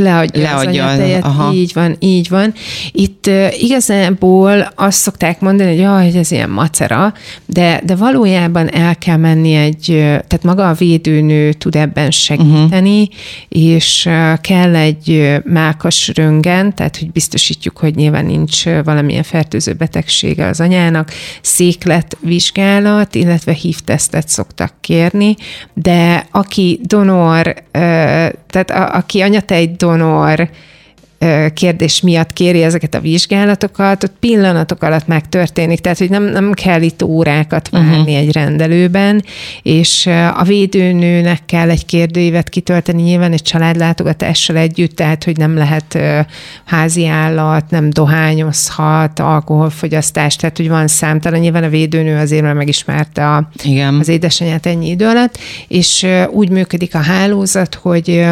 leadja, 0.00 0.42
leadja 0.42 0.86
az 0.86 0.92
anyatejet, 0.92 1.24
aha. 1.24 1.52
így 1.52 1.70
van, 1.74 1.96
így 1.98 2.28
van. 2.28 2.52
Itt 2.92 3.26
uh, 3.26 3.62
igazából 3.62 4.72
azt 4.74 4.98
szokták 4.98 5.40
mondani, 5.40 5.68
hogy 5.70 5.78
jaj, 5.78 6.04
hogy 6.04 6.16
ez 6.16 6.30
ilyen 6.30 6.50
macera, 6.50 7.14
de, 7.46 7.80
de 7.84 7.94
valójában 7.94 8.74
el 8.74 8.96
kell 8.96 9.16
menni 9.16 9.54
egy, 9.54 9.84
tehát 10.00 10.42
maga 10.42 10.68
a 10.68 10.72
védőnő 10.72 11.52
tud 11.52 11.76
ebben 11.76 12.10
segíteni, 12.10 13.00
uh-huh. 13.00 13.14
és 13.48 14.06
uh, 14.06 14.40
kell 14.40 14.74
egy 14.74 15.38
mákas 15.44 16.12
röngen, 16.14 16.74
tehát 16.74 16.96
hogy 16.96 17.10
biztosítjuk, 17.10 17.78
hogy 17.78 17.94
nyilván 17.94 18.26
nincs 18.26 18.64
valamilyen 18.64 19.22
fertőző 19.22 19.72
betegsége 19.72 20.46
az 20.46 20.60
anyának, 20.60 21.10
székletvizsgálat, 21.40 23.14
illetve 23.14 23.52
hívtesztet 23.52 24.28
szoktak 24.28 24.72
kérni, 24.80 25.36
de 25.74 26.26
aki 26.30 26.80
donor, 26.82 27.46
uh, 27.46 28.28
tehát 28.50 28.70
a, 28.70 28.94
aki 28.94 29.20
anyatej 29.20 29.74
donor, 29.76 29.89
donor 29.96 30.50
kérdés 31.54 32.00
miatt 32.00 32.32
kéri 32.32 32.62
ezeket 32.62 32.94
a 32.94 33.00
vizsgálatokat, 33.00 34.04
ott 34.04 34.12
pillanatok 34.20 34.82
alatt 34.82 35.06
megtörténik, 35.06 35.80
tehát 35.80 35.98
hogy 35.98 36.10
nem, 36.10 36.22
nem 36.22 36.52
kell 36.52 36.82
itt 36.82 37.02
órákat 37.02 37.68
várni 37.68 37.90
uh-huh. 37.90 38.16
egy 38.16 38.32
rendelőben, 38.32 39.24
és 39.62 40.06
a 40.36 40.42
védőnőnek 40.42 41.44
kell 41.46 41.70
egy 41.70 41.84
kérdőívet 41.84 42.48
kitölteni 42.48 43.02
nyilván 43.02 43.32
egy 43.32 43.42
családlátogatással 43.42 44.56
együtt, 44.56 44.96
tehát 44.96 45.24
hogy 45.24 45.36
nem 45.36 45.56
lehet 45.56 45.98
házi 46.64 47.06
állat, 47.06 47.70
nem 47.70 47.90
dohányozhat, 47.90 49.18
alkoholfogyasztás, 49.18 50.36
tehát 50.36 50.56
hogy 50.56 50.68
van 50.68 50.88
számtalan, 50.88 51.40
nyilván 51.40 51.64
a 51.64 51.68
védőnő 51.68 52.18
azért 52.18 52.42
már 52.42 52.54
megismerte 52.54 53.26
a, 53.26 53.50
Igen. 53.64 53.94
az 53.94 54.08
édesanyját 54.08 54.66
ennyi 54.66 54.88
idő 54.88 55.06
alatt, 55.06 55.38
és 55.68 56.06
úgy 56.30 56.50
működik 56.50 56.94
a 56.94 57.02
hálózat, 57.02 57.74
hogy 57.74 58.28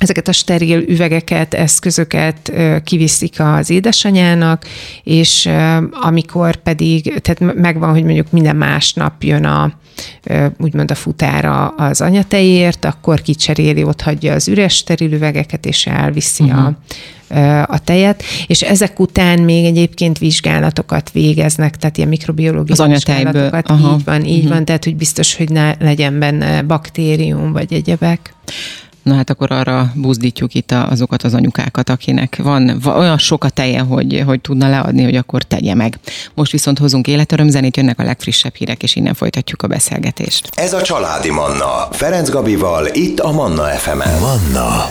ezeket 0.00 0.28
a 0.28 0.32
steril 0.32 0.78
üvegeket, 0.88 1.54
eszközöket 1.54 2.52
kiviszik 2.84 3.34
az 3.40 3.70
édesanyának, 3.70 4.64
és 5.04 5.48
amikor 5.90 6.56
pedig, 6.56 7.20
tehát 7.20 7.54
megvan, 7.54 7.90
hogy 7.90 8.04
mondjuk 8.04 8.30
minden 8.30 8.56
másnap 8.56 9.22
jön 9.22 9.44
a, 9.44 9.72
úgymond 10.58 10.90
a 10.90 10.94
futára 10.94 11.66
az 11.66 12.00
anyatejért, 12.00 12.84
akkor 12.84 13.20
kicseréli, 13.22 13.82
ott 13.82 14.00
hagyja 14.00 14.32
az 14.32 14.48
üres 14.48 14.74
steril 14.74 15.12
üvegeket, 15.12 15.66
és 15.66 15.86
elviszi 15.86 16.44
uh-huh. 16.44 16.64
a 16.64 16.76
a 17.66 17.78
tejet, 17.84 18.22
és 18.46 18.62
ezek 18.62 19.00
után 19.00 19.38
még 19.38 19.64
egyébként 19.64 20.18
vizsgálatokat 20.18 21.10
végeznek, 21.10 21.76
tehát 21.76 21.96
ilyen 21.96 22.08
mikrobiológiai 22.08 22.78
az 22.78 22.92
vizsgálatokat. 22.92 23.68
Aha. 23.68 23.94
Így 23.94 24.04
van, 24.04 24.24
így 24.24 24.36
uh-huh. 24.36 24.52
van, 24.52 24.64
tehát 24.64 24.84
hogy 24.84 24.96
biztos, 24.96 25.36
hogy 25.36 25.50
ne 25.50 25.74
legyen 25.78 26.18
benne 26.18 26.62
baktérium 26.62 27.52
vagy 27.52 27.72
egyebek. 27.72 28.34
Na 29.02 29.14
hát 29.14 29.30
akkor 29.30 29.50
arra 29.52 29.92
buzdítjuk 29.94 30.54
itt 30.54 30.72
azokat 30.72 31.22
az 31.22 31.34
anyukákat, 31.34 31.90
akinek 31.90 32.38
van 32.42 32.80
olyan 32.84 33.18
sok 33.18 33.44
a 33.44 33.48
teje, 33.48 33.80
hogy, 33.80 34.22
hogy 34.26 34.40
tudna 34.40 34.68
leadni, 34.68 35.02
hogy 35.02 35.16
akkor 35.16 35.42
tegye 35.42 35.74
meg. 35.74 35.98
Most 36.34 36.52
viszont 36.52 36.78
hozunk 36.78 37.06
életörömzenét, 37.06 37.76
jönnek 37.76 37.98
a 37.98 38.02
legfrissebb 38.02 38.54
hírek, 38.54 38.82
és 38.82 38.96
innen 38.96 39.14
folytatjuk 39.14 39.62
a 39.62 39.66
beszélgetést. 39.66 40.48
Ez 40.54 40.72
a 40.72 40.82
Családi 40.82 41.30
Manna. 41.30 41.88
Ferenc 41.90 42.28
Gabival, 42.30 42.86
itt 42.92 43.20
a 43.20 43.32
Manna 43.32 43.62
FM-en. 43.62 44.20
Manna 44.20 44.88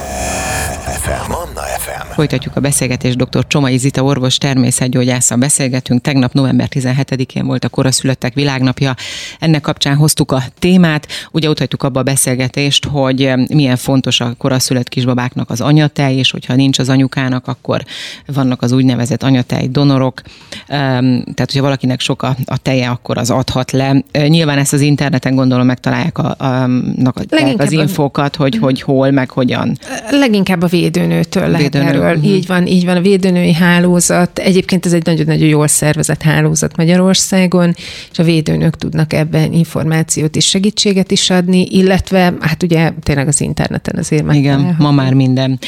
FM. 0.89 1.31
Manna 1.31 1.61
FM. 1.61 2.13
Folytatjuk 2.13 2.55
a 2.55 2.59
beszélgetést. 2.59 3.17
Dr. 3.17 3.47
Csomai 3.47 3.77
Zita 3.77 4.03
orvos 4.03 4.37
természetgyógyásza 4.37 5.35
beszélgetünk. 5.35 6.01
Tegnap 6.01 6.33
november 6.33 6.67
17-én 6.71 7.45
volt 7.45 7.63
a 7.63 7.69
koraszülöttek 7.69 8.33
világnapja. 8.33 8.95
Ennek 9.39 9.61
kapcsán 9.61 9.95
hoztuk 9.95 10.31
a 10.31 10.43
témát. 10.59 11.07
Ugye 11.31 11.47
hagytuk 11.47 11.83
abba 11.83 11.99
a 11.99 12.03
beszélgetést, 12.03 12.85
hogy 12.85 13.33
milyen 13.47 13.75
fontos 13.75 13.98
a 14.07 14.33
koraszülött 14.37 14.89
kisbabáknak 14.89 15.49
az 15.49 15.61
anyatej, 15.61 16.15
és 16.15 16.31
hogyha 16.31 16.55
nincs 16.55 16.79
az 16.79 16.89
anyukának, 16.89 17.47
akkor 17.47 17.83
vannak 18.25 18.61
az 18.61 18.71
úgynevezett 18.71 19.23
anyatej 19.23 19.67
donorok. 19.67 20.21
Tehát, 20.67 21.35
hogyha 21.35 21.61
valakinek 21.61 21.99
sok 21.99 22.23
a, 22.23 22.35
a 22.45 22.57
teje, 22.57 22.89
akkor 22.89 23.17
az 23.17 23.29
adhat 23.29 23.71
le. 23.71 24.03
Nyilván 24.27 24.57
ezt 24.57 24.73
az 24.73 24.81
interneten 24.81 25.35
gondolom 25.35 25.65
megtalálják 25.65 26.17
a, 26.17 26.35
a, 26.37 26.63
a, 26.63 27.13
az 27.57 27.71
infókat, 27.71 28.35
hogy, 28.35 28.57
hogy 28.57 28.81
hol, 28.81 29.11
meg 29.11 29.29
hogyan. 29.29 29.77
Leginkább 30.09 30.61
a 30.61 30.67
védőnőtől 30.67 31.47
lehet 31.47 31.61
Védőnő. 31.73 31.87
erről. 31.87 32.15
Uh-huh. 32.15 32.31
Így 32.31 32.47
van, 32.47 32.67
így 32.67 32.85
van. 32.85 32.95
A 32.95 33.01
védőnői 33.01 33.53
hálózat, 33.53 34.39
egyébként 34.39 34.85
ez 34.85 34.93
egy 34.93 35.05
nagyon-nagyon 35.05 35.47
jól 35.47 35.67
szervezett 35.67 36.21
hálózat 36.21 36.75
Magyarországon, 36.75 37.75
és 38.11 38.19
a 38.19 38.23
védőnők 38.23 38.75
tudnak 38.75 39.13
ebben 39.13 39.53
információt 39.53 40.35
és 40.35 40.45
segítséget 40.45 41.11
is 41.11 41.29
adni, 41.29 41.65
illetve 41.69 42.33
hát 42.39 42.63
ugye 42.63 42.91
tényleg 43.03 43.27
az 43.27 43.41
interneten 43.89 43.99
azért 43.99 44.23
meg. 44.23 44.35
Igen, 44.35 44.75
ma 44.79 44.91
már 44.91 45.13
minden. 45.13 45.59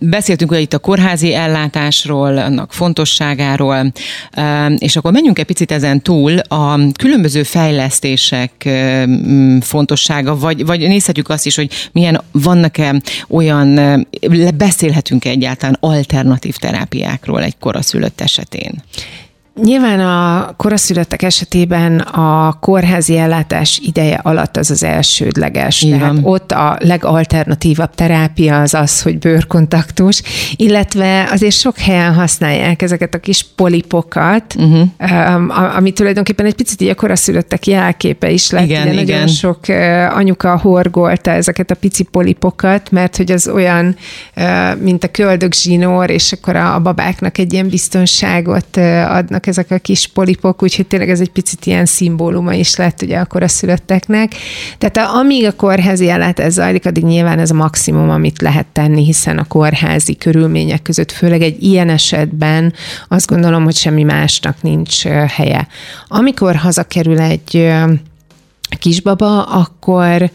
Beszéltünk 0.00 0.50
ugye 0.50 0.60
itt 0.60 0.72
a 0.72 0.78
kórházi 0.78 1.34
ellátásról, 1.34 2.38
annak 2.38 2.72
fontosságáról, 2.72 3.92
és 4.78 4.96
akkor 4.96 5.12
menjünk 5.12 5.38
egy 5.38 5.44
picit 5.44 5.72
ezen 5.72 6.02
túl 6.02 6.38
a 6.38 6.78
különböző 6.98 7.42
fejlesztések 7.42 8.68
fontossága, 9.60 10.38
vagy, 10.38 10.66
vagy 10.66 10.80
nézhetjük 10.80 11.28
azt 11.28 11.46
is, 11.46 11.56
hogy 11.56 11.90
milyen 11.92 12.20
vannak-e 12.32 13.00
olyan 13.28 13.80
beszélhetünk 14.54 15.24
egyáltalán 15.24 15.76
alternatív 15.80 16.56
terápiákról 16.56 17.42
egy 17.42 17.58
koraszülött 17.58 18.20
esetén? 18.20 18.82
Nyilván 19.62 20.00
a 20.00 20.52
koraszülöttek 20.56 21.22
esetében 21.22 21.98
a 21.98 22.52
kórházi 22.60 23.16
ellátás 23.18 23.80
ideje 23.82 24.20
alatt 24.22 24.56
az 24.56 24.70
az 24.70 24.82
elsődleges. 24.82 25.82
Igen. 25.82 25.98
Tehát 25.98 26.16
ott 26.22 26.52
a 26.52 26.76
legalternatívabb 26.80 27.94
terápia 27.94 28.60
az 28.60 28.74
az, 28.74 29.02
hogy 29.02 29.18
bőrkontaktus, 29.18 30.22
illetve 30.56 31.28
azért 31.30 31.54
sok 31.54 31.78
helyen 31.78 32.14
használják 32.14 32.82
ezeket 32.82 33.14
a 33.14 33.18
kis 33.18 33.46
polipokat, 33.56 34.54
uh-huh. 34.58 35.76
ami 35.76 35.92
tulajdonképpen 35.92 36.46
egy 36.46 36.54
picit 36.54 36.80
így 36.80 36.88
a 36.88 36.94
koraszülöttek 36.94 37.66
jelképe 37.66 38.30
is 38.30 38.50
lett. 38.50 38.64
Igen, 38.64 38.86
igen. 38.86 39.04
Nagyon 39.04 39.26
sok 39.26 39.58
anyuka 40.10 40.58
horgolta 40.58 41.30
ezeket 41.30 41.70
a 41.70 41.74
pici 41.74 42.02
polipokat, 42.02 42.90
mert 42.90 43.16
hogy 43.16 43.32
az 43.32 43.48
olyan, 43.48 43.96
mint 44.78 45.04
a 45.04 45.10
köldögzsinór, 45.10 46.10
és 46.10 46.32
akkor 46.32 46.56
a 46.56 46.80
babáknak 46.80 47.38
egy 47.38 47.52
ilyen 47.52 47.68
biztonságot 47.68 48.76
adnak 49.08 49.41
vannak 49.42 49.46
ezek 49.46 49.70
a 49.70 49.82
kis 49.82 50.06
polipok, 50.06 50.62
úgyhogy 50.62 50.86
tényleg 50.86 51.10
ez 51.10 51.20
egy 51.20 51.30
picit 51.30 51.66
ilyen 51.66 51.86
szimbóluma 51.86 52.52
is 52.52 52.76
lett 52.76 53.02
ugye 53.02 53.18
akkor 53.18 53.42
a 53.42 53.48
szülötteknek. 53.48 54.34
Tehát 54.78 55.10
amíg 55.10 55.46
a 55.46 55.52
kórházi 55.52 56.08
ellátás 56.08 56.52
zajlik, 56.52 56.86
addig 56.86 57.04
nyilván 57.04 57.38
ez 57.38 57.50
a 57.50 57.54
maximum, 57.54 58.10
amit 58.10 58.40
lehet 58.40 58.66
tenni, 58.72 59.04
hiszen 59.04 59.38
a 59.38 59.44
kórházi 59.44 60.16
körülmények 60.16 60.82
között, 60.82 61.12
főleg 61.12 61.42
egy 61.42 61.62
ilyen 61.62 61.88
esetben 61.88 62.72
azt 63.08 63.26
gondolom, 63.26 63.64
hogy 63.64 63.74
semmi 63.74 64.02
másnak 64.02 64.62
nincs 64.62 65.02
helye. 65.06 65.66
Amikor 66.08 66.56
hazakerül 66.56 67.18
egy 67.20 67.72
kisbaba, 68.78 69.42
akkor 69.42 70.30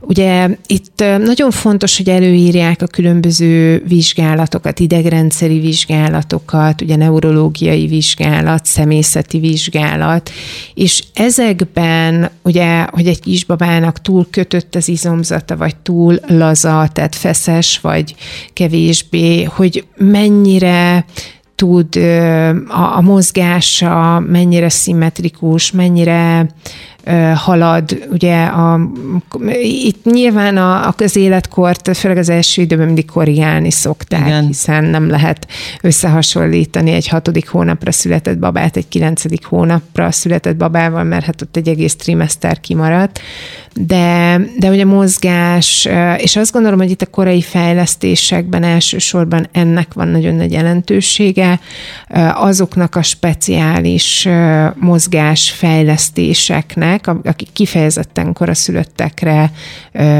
ugye 0.00 0.48
itt 0.66 1.04
nagyon 1.24 1.50
fontos, 1.50 1.96
hogy 1.96 2.08
előírják 2.08 2.82
a 2.82 2.86
különböző 2.86 3.82
vizsgálatokat, 3.88 4.80
idegrendszeri 4.80 5.60
vizsgálatokat, 5.60 6.80
ugye 6.80 6.96
neurológiai 6.96 7.86
vizsgálat, 7.86 8.64
személyzeti 8.64 9.38
vizsgálat, 9.38 10.30
és 10.74 11.04
ezekben 11.14 12.30
ugye, 12.42 12.86
hogy 12.90 13.06
egy 13.06 13.20
kisbabának 13.20 14.00
túl 14.00 14.26
kötött 14.30 14.74
az 14.74 14.88
izomzata, 14.88 15.56
vagy 15.56 15.76
túl 15.76 16.18
laza, 16.26 16.88
tehát 16.92 17.14
feszes, 17.14 17.80
vagy 17.80 18.14
kevésbé, 18.52 19.42
hogy 19.42 19.84
mennyire 19.96 21.04
tud 21.54 21.96
a, 22.68 22.96
a 22.96 23.00
mozgása, 23.00 24.20
mennyire 24.26 24.68
szimmetrikus, 24.68 25.70
mennyire 25.70 26.46
halad, 27.34 28.06
ugye 28.10 28.44
a, 28.44 28.80
itt 29.62 30.04
nyilván 30.04 30.56
a, 30.56 30.86
a 30.88 30.92
közéletkort, 30.92 31.96
főleg 31.96 32.16
az 32.16 32.28
első 32.28 32.62
időben 32.62 32.86
mindig 32.86 33.10
korrigálni 33.10 33.70
szokták, 33.70 34.26
Igen. 34.26 34.46
hiszen 34.46 34.84
nem 34.84 35.08
lehet 35.08 35.46
összehasonlítani 35.80 36.90
egy 36.92 37.08
hatodik 37.08 37.48
hónapra 37.48 37.92
született 37.92 38.38
babát 38.38 38.76
egy 38.76 38.88
kilencedik 38.88 39.44
hónapra 39.44 40.10
született 40.10 40.56
babával, 40.56 41.04
mert 41.04 41.24
hát 41.24 41.42
ott 41.42 41.56
egy 41.56 41.68
egész 41.68 41.96
trimester 41.96 42.60
kimaradt 42.60 43.20
de, 43.74 44.40
de 44.58 44.70
ugye 44.70 44.84
mozgás, 44.84 45.88
és 46.16 46.36
azt 46.36 46.52
gondolom, 46.52 46.78
hogy 46.78 46.90
itt 46.90 47.02
a 47.02 47.06
korai 47.06 47.42
fejlesztésekben 47.42 48.62
elsősorban 48.62 49.48
ennek 49.52 49.92
van 49.92 50.08
nagyon 50.08 50.34
nagy 50.34 50.52
jelentősége, 50.52 51.60
azoknak 52.34 52.94
a 52.94 53.02
speciális 53.02 54.28
mozgás 54.74 55.50
fejlesztéseknek, 57.00 57.34
akik 57.34 57.48
kifejezetten 57.52 58.32
koraszülöttekre 58.32 59.50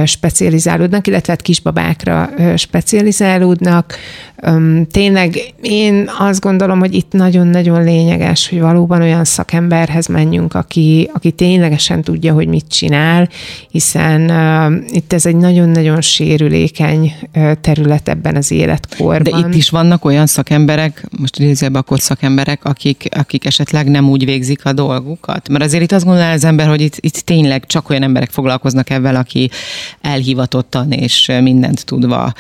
specializálódnak, 0.05 1.07
illetve 1.07 1.33
hát 1.33 1.43
kisbabákra 1.43 2.31
specializálódnak. 2.57 3.95
Tényleg 4.91 5.39
én 5.63 6.11
azt 6.19 6.41
gondolom, 6.41 6.79
hogy 6.79 6.95
itt 6.95 7.13
nagyon-nagyon 7.13 7.85
lényeges, 7.85 8.49
hogy 8.49 8.61
valóban 8.61 9.01
olyan 9.01 9.25
szakemberhez 9.25 10.07
menjünk, 10.07 10.55
aki, 10.55 11.11
aki 11.15 11.31
ténylegesen 11.31 12.03
tudja, 12.03 12.33
hogy 12.33 12.49
mit 12.49 12.69
csinál, 12.69 13.29
hiszen 13.71 14.31
itt 14.91 15.13
ez 15.13 15.27
egy 15.27 15.37
nagyon-nagyon 15.37 16.01
sérülékeny 16.01 17.15
terület 17.61 18.09
ebben 18.09 18.37
az 18.37 18.51
életkorban. 18.51 19.23
De 19.23 19.49
itt 19.49 19.55
is 19.55 19.71
vannak 19.71 20.05
olyan 20.05 20.27
szakemberek, 20.27 21.07
most 21.19 21.39
idézőbb 21.39 21.75
akkor 21.75 22.01
szakemberek, 22.01 22.65
akik, 22.65 23.09
akik 23.11 23.47
esetleg 23.47 23.89
nem 23.89 24.09
úgy 24.09 24.25
végzik 24.25 24.65
a 24.65 24.73
dolgukat? 24.73 25.49
Mert 25.49 25.65
azért 25.65 25.83
itt 25.83 25.93
azt 25.93 26.05
gondolja 26.05 26.31
az 26.31 26.45
ember, 26.45 26.60
hogy 26.69 26.81
itt, 26.81 26.97
itt 27.01 27.15
tényleg 27.15 27.67
csak 27.67 27.91
olyan 27.91 28.03
emberek 28.03 28.31
foglalkoznak 28.31 28.91
ebben, 28.91 29.17
aki 29.17 29.51
elhivatottan 30.01 30.93
és 30.93 31.33
mindent 31.43 31.85
tudva 31.85 32.33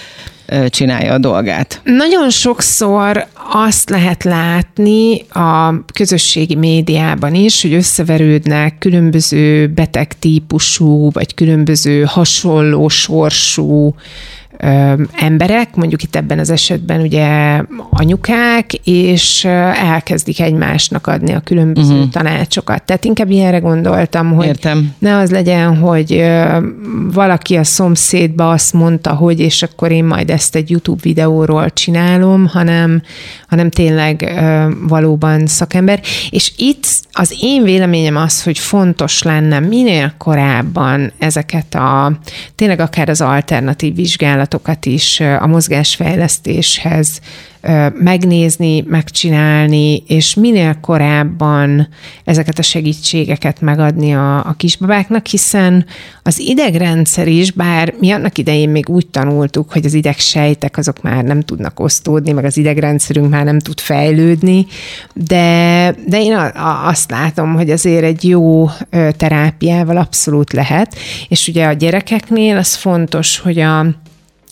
csinálja 0.68 1.12
a 1.12 1.18
dolgát. 1.18 1.80
Nagyon 1.84 2.30
sokszor 2.30 3.26
azt 3.52 3.90
lehet 3.90 4.24
látni 4.24 5.20
a 5.28 5.84
közösségi 5.92 6.54
médiában 6.54 7.34
is, 7.34 7.62
hogy 7.62 7.72
összeverődnek 7.72 8.78
különböző 8.78 9.68
betegtípusú, 9.68 11.10
vagy 11.10 11.34
különböző 11.34 12.02
hasonló 12.02 12.88
sorsú 12.88 13.94
emberek, 15.16 15.74
mondjuk 15.74 16.02
itt 16.02 16.16
ebben 16.16 16.38
az 16.38 16.50
esetben 16.50 17.00
ugye 17.00 17.60
anyukák, 17.90 18.74
és 18.84 19.44
elkezdik 19.44 20.40
egymásnak 20.40 21.06
adni 21.06 21.32
a 21.32 21.40
különböző 21.40 21.94
uh-huh. 21.94 22.10
tanácsokat. 22.10 22.82
Tehát 22.82 23.04
inkább 23.04 23.30
ilyenre 23.30 23.58
gondoltam, 23.58 24.32
hogy 24.32 24.46
Értem. 24.46 24.94
ne 24.98 25.16
az 25.16 25.30
legyen, 25.30 25.76
hogy 25.76 26.24
valaki 27.12 27.56
a 27.56 27.64
szomszédba 27.64 28.50
azt 28.50 28.72
mondta, 28.72 29.14
hogy 29.14 29.40
és 29.40 29.62
akkor 29.62 29.90
én 29.90 30.04
majd 30.04 30.30
ezt 30.30 30.56
egy 30.56 30.70
YouTube 30.70 31.00
videóról 31.02 31.70
csinálom, 31.70 32.46
hanem, 32.46 33.02
hanem 33.48 33.70
tényleg 33.70 34.40
valóban 34.88 35.46
szakember. 35.46 36.00
És 36.30 36.52
itt 36.56 36.86
az 37.12 37.36
én 37.40 37.62
véleményem 37.62 38.16
az, 38.16 38.42
hogy 38.42 38.58
fontos 38.58 39.22
lenne 39.22 39.60
minél 39.60 40.14
korábban 40.18 41.12
ezeket 41.18 41.74
a 41.74 42.18
tényleg 42.54 42.80
akár 42.80 43.08
az 43.08 43.20
alternatív 43.20 43.94
vizsgálat 43.94 44.49
gyakorlatokat 44.50 44.86
is 44.86 45.20
a 45.20 45.46
mozgásfejlesztéshez 45.46 47.20
megnézni, 47.94 48.84
megcsinálni, 48.86 50.02
és 50.06 50.34
minél 50.34 50.80
korábban 50.80 51.88
ezeket 52.24 52.58
a 52.58 52.62
segítségeket 52.62 53.60
megadni 53.60 54.14
a, 54.14 54.36
a 54.46 54.54
kisbabáknak, 54.56 55.26
hiszen 55.26 55.86
az 56.22 56.38
idegrendszer 56.38 57.28
is, 57.28 57.52
bár 57.52 57.94
mi 57.98 58.10
annak 58.10 58.38
idején 58.38 58.68
még 58.68 58.88
úgy 58.88 59.06
tanultuk, 59.06 59.72
hogy 59.72 59.84
az 59.84 59.94
idegsejtek 59.94 60.76
azok 60.76 61.02
már 61.02 61.24
nem 61.24 61.40
tudnak 61.40 61.80
osztódni, 61.80 62.32
meg 62.32 62.44
az 62.44 62.56
idegrendszerünk 62.56 63.30
már 63.30 63.44
nem 63.44 63.58
tud 63.58 63.80
fejlődni, 63.80 64.66
de, 65.14 65.94
de 66.06 66.20
én 66.20 66.32
a, 66.32 66.44
a, 66.44 66.88
azt 66.88 67.10
látom, 67.10 67.54
hogy 67.54 67.70
azért 67.70 68.04
egy 68.04 68.28
jó 68.28 68.70
terápiával 69.16 69.96
abszolút 69.96 70.52
lehet, 70.52 70.94
és 71.28 71.48
ugye 71.48 71.66
a 71.66 71.72
gyerekeknél 71.72 72.56
az 72.56 72.74
fontos, 72.74 73.38
hogy 73.38 73.58
a 73.58 73.86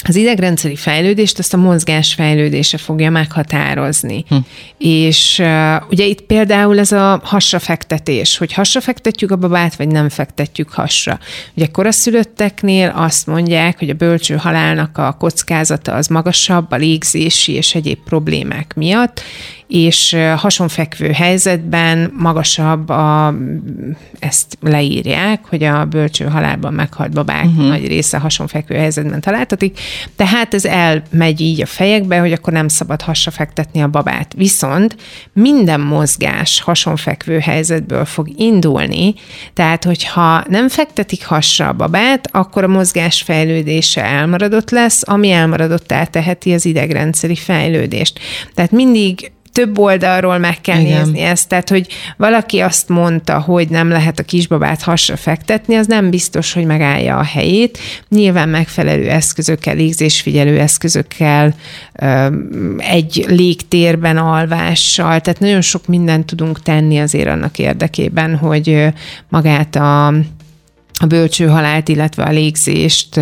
az 0.05 0.17
idegrendszeri 0.17 0.77
fejlődést 0.77 1.39
azt 1.39 1.55
a 1.55 1.57
mozgás 1.57 2.15
fejlődése 2.15 2.79
fogja 2.79 3.11
meghatározni. 3.11 4.25
Hm. 4.29 4.37
És 4.79 5.39
uh, 5.39 5.75
ugye 5.91 6.05
itt 6.05 6.21
például 6.21 6.79
ez 6.79 6.93
a 6.93 7.21
hasra 7.25 7.59
fektetés, 7.59 8.37
hogy 8.37 8.53
hasra 8.53 8.81
fektetjük 8.81 9.31
a 9.31 9.37
babát, 9.37 9.77
vagy 9.77 9.89
nem 9.89 10.09
fektetjük 10.09 10.71
hasra. 10.71 11.19
Ugye 11.55 11.67
koraszülötteknél 11.67 12.93
azt 12.97 13.27
mondják, 13.27 13.79
hogy 13.79 13.91
a 13.91 13.95
bölcső 13.95 14.37
halálnak 14.37 14.99
a 14.99 15.13
kockázata 15.13 15.95
az 15.95 16.07
magasabb 16.07 16.71
a 16.71 16.77
légzési 16.77 17.53
és 17.53 17.75
egyéb 17.75 17.99
problémák 18.05 18.75
miatt, 18.77 19.23
és 19.69 20.17
hasonfekvő 20.37 21.11
helyzetben 21.11 22.13
magasabb 22.17 22.89
a, 22.89 23.35
ezt 24.19 24.59
leírják, 24.61 25.41
hogy 25.49 25.65
a 25.65 25.85
bölcső 25.85 26.25
halálban 26.25 26.73
meghalt 26.73 27.11
babák 27.11 27.45
uh-huh. 27.45 27.69
nagy 27.69 27.87
része 27.87 28.19
hasonfekvő 28.19 28.75
helyzetben 28.75 29.21
találtatik, 29.21 29.79
tehát 30.17 30.55
ez 30.55 30.65
elmegy 30.65 31.41
így 31.41 31.63
a 31.63 31.67
fejekbe, 31.67 32.19
hogy 32.19 32.33
akkor 32.33 32.53
nem 32.53 32.69
szabad 32.69 33.03
hasra 33.03 33.31
fektetni 33.31 33.81
a 33.83 33.89
babát. 33.89 34.33
Viszont 34.37 34.97
minden 35.33 35.81
mozgás 35.81 36.61
hasonfekvő 36.61 37.39
helyzetből 37.39 38.05
fog 38.05 38.29
indulni, 38.37 39.15
tehát 39.55 39.85
hogyha 39.85 40.45
nem 40.49 40.69
fektetik 40.69 41.27
hasra 41.27 41.69
a 41.69 41.73
babát, 41.73 42.29
akkor 42.33 42.65
a 42.65 42.69
mozgás 42.69 43.23
fejlődése 43.23 44.05
elmaradott 44.05 44.71
lesz, 44.71 45.03
ami 45.09 45.31
elmaradott 45.31 45.93
elteheti 45.93 46.53
az 46.53 46.65
idegrendszeri 46.65 47.37
fejlődést. 47.37 48.19
Tehát 48.55 48.71
mindig 48.71 49.33
több 49.53 49.79
oldalról 49.79 50.39
meg 50.39 50.61
kell 50.61 50.81
Igen. 50.81 51.01
nézni 51.01 51.21
ezt. 51.21 51.49
Tehát, 51.49 51.69
hogy 51.69 51.87
valaki 52.17 52.59
azt 52.59 52.89
mondta, 52.89 53.41
hogy 53.41 53.69
nem 53.69 53.89
lehet 53.89 54.19
a 54.19 54.23
kisbabát 54.23 54.83
hasra 54.83 55.17
fektetni, 55.17 55.75
az 55.75 55.87
nem 55.87 56.11
biztos, 56.11 56.53
hogy 56.53 56.65
megállja 56.65 57.17
a 57.17 57.23
helyét. 57.23 57.79
Nyilván 58.09 58.49
megfelelő 58.49 59.09
eszközökkel, 59.09 59.75
légzésfigyelő 59.75 60.59
eszközökkel, 60.59 61.55
egy 62.77 63.25
légtérben 63.29 64.17
alvással, 64.17 65.21
tehát 65.21 65.41
nagyon 65.41 65.61
sok 65.61 65.87
mindent 65.87 66.27
tudunk 66.27 66.63
tenni 66.63 66.99
azért 66.99 67.29
annak 67.29 67.59
érdekében, 67.59 68.37
hogy 68.37 68.87
magát 69.29 69.77
a, 69.77 70.07
a 70.99 71.07
bölcső 71.09 71.47
halált, 71.47 71.89
illetve 71.89 72.23
a 72.23 72.31
légzést 72.31 73.21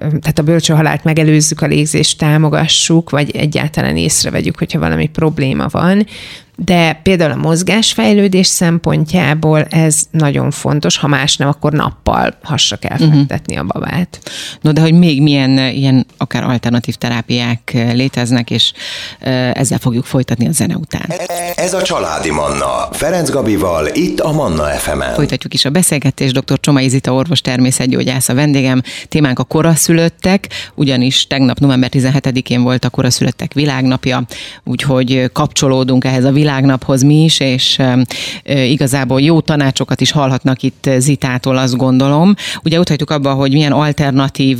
tehát 0.00 0.38
a 0.38 0.42
bölcső 0.42 0.74
halált 0.74 1.04
megelőzzük, 1.04 1.60
a 1.60 1.66
légzést 1.66 2.18
támogassuk, 2.18 3.10
vagy 3.10 3.30
egyáltalán 3.36 3.96
észrevegyük, 3.96 4.58
hogyha 4.58 4.78
valami 4.78 5.08
probléma 5.08 5.66
van, 5.70 6.06
de 6.64 7.00
például 7.02 7.32
a 7.32 7.36
mozgásfejlődés 7.36 8.46
szempontjából 8.46 9.62
ez 9.62 10.00
nagyon 10.10 10.50
fontos, 10.50 10.96
ha 10.96 11.06
más 11.06 11.36
nem, 11.36 11.48
akkor 11.48 11.72
nappal 11.72 12.34
hasra 12.42 12.76
kell 12.76 12.96
mhm. 12.98 13.16
fektetni 13.16 13.54
uh-huh. 13.54 13.70
a 13.72 13.78
babát. 13.78 14.18
No, 14.60 14.72
de 14.72 14.80
hogy 14.80 14.92
még 14.92 15.22
milyen 15.22 15.58
ilyen 15.58 16.06
akár 16.16 16.44
alternatív 16.44 16.94
terápiák 16.94 17.72
léteznek, 17.92 18.50
és 18.50 18.72
ezzel 19.52 19.78
fogjuk 19.78 20.04
folytatni 20.04 20.46
a 20.46 20.52
zene 20.52 20.74
után. 20.74 21.12
Ez 21.54 21.74
a 21.74 21.82
Családi 21.82 22.30
Manna, 22.30 22.88
Ferenc 22.92 23.30
Gabival, 23.30 23.86
itt 23.92 24.20
a 24.20 24.32
Manna 24.32 24.64
fm 24.64 25.00
-en. 25.00 25.14
Folytatjuk 25.14 25.54
is 25.54 25.64
a 25.64 25.70
beszélgetést, 25.70 26.38
dr. 26.38 26.60
Csomai 26.60 26.88
Zita 26.88 27.12
orvos 27.12 27.40
természetgyógyász 27.40 28.28
a 28.28 28.34
vendégem. 28.34 28.82
Témánk 29.08 29.38
a 29.38 29.44
koraszülöttek, 29.44 30.48
ugyanis 30.74 31.26
tegnap 31.26 31.58
november 31.58 31.90
17-én 31.92 32.62
volt 32.62 32.84
a 32.84 32.90
koraszülöttek 32.90 33.52
világnapja, 33.52 34.22
úgyhogy 34.64 35.30
kapcsolódunk 35.32 36.04
ehhez 36.04 36.24
a 36.24 36.30
világ 36.30 36.48
világnaphoz 36.50 37.02
mi 37.02 37.24
is, 37.24 37.40
és 37.40 37.78
igazából 38.44 39.20
jó 39.20 39.40
tanácsokat 39.40 40.00
is 40.00 40.10
hallhatnak 40.10 40.62
itt 40.62 40.90
Zitától, 40.98 41.56
azt 41.56 41.76
gondolom. 41.76 42.34
Ugye 42.64 42.78
ott 42.78 42.88
hagytuk 42.88 43.10
abba, 43.10 43.34
hogy 43.34 43.52
milyen 43.52 43.72
alternatív 43.72 44.58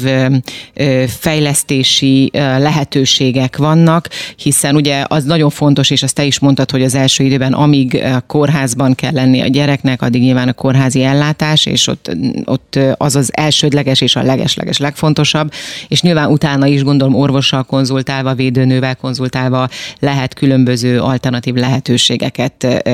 fejlesztési 1.06 2.30
lehetőségek 2.32 3.56
vannak, 3.56 4.08
hiszen 4.36 4.74
ugye 4.74 5.04
az 5.08 5.24
nagyon 5.24 5.50
fontos, 5.50 5.90
és 5.90 6.02
azt 6.02 6.14
te 6.14 6.24
is 6.24 6.38
mondtad, 6.38 6.70
hogy 6.70 6.82
az 6.82 6.94
első 6.94 7.24
időben, 7.24 7.52
amíg 7.52 8.04
kórházban 8.26 8.94
kell 8.94 9.12
lenni 9.12 9.40
a 9.40 9.46
gyereknek, 9.46 10.02
addig 10.02 10.22
nyilván 10.22 10.48
a 10.48 10.52
kórházi 10.52 11.02
ellátás, 11.02 11.66
és 11.66 11.86
ott, 11.86 12.10
ott 12.44 12.78
az 12.96 13.16
az 13.16 13.30
elsődleges 13.34 14.00
és 14.00 14.16
a 14.16 14.22
legesleges 14.22 14.78
legfontosabb, 14.78 15.52
és 15.88 16.02
nyilván 16.02 16.30
utána 16.30 16.66
is 16.66 16.82
gondolom 16.82 17.14
orvossal 17.14 17.62
konzultálva, 17.62 18.34
védőnővel 18.34 18.96
konzultálva 18.96 19.68
lehet 19.98 20.34
különböző 20.34 21.00
alternatív 21.00 21.54
lehetőségek 21.54 21.69
lehetőségeket 21.70 22.84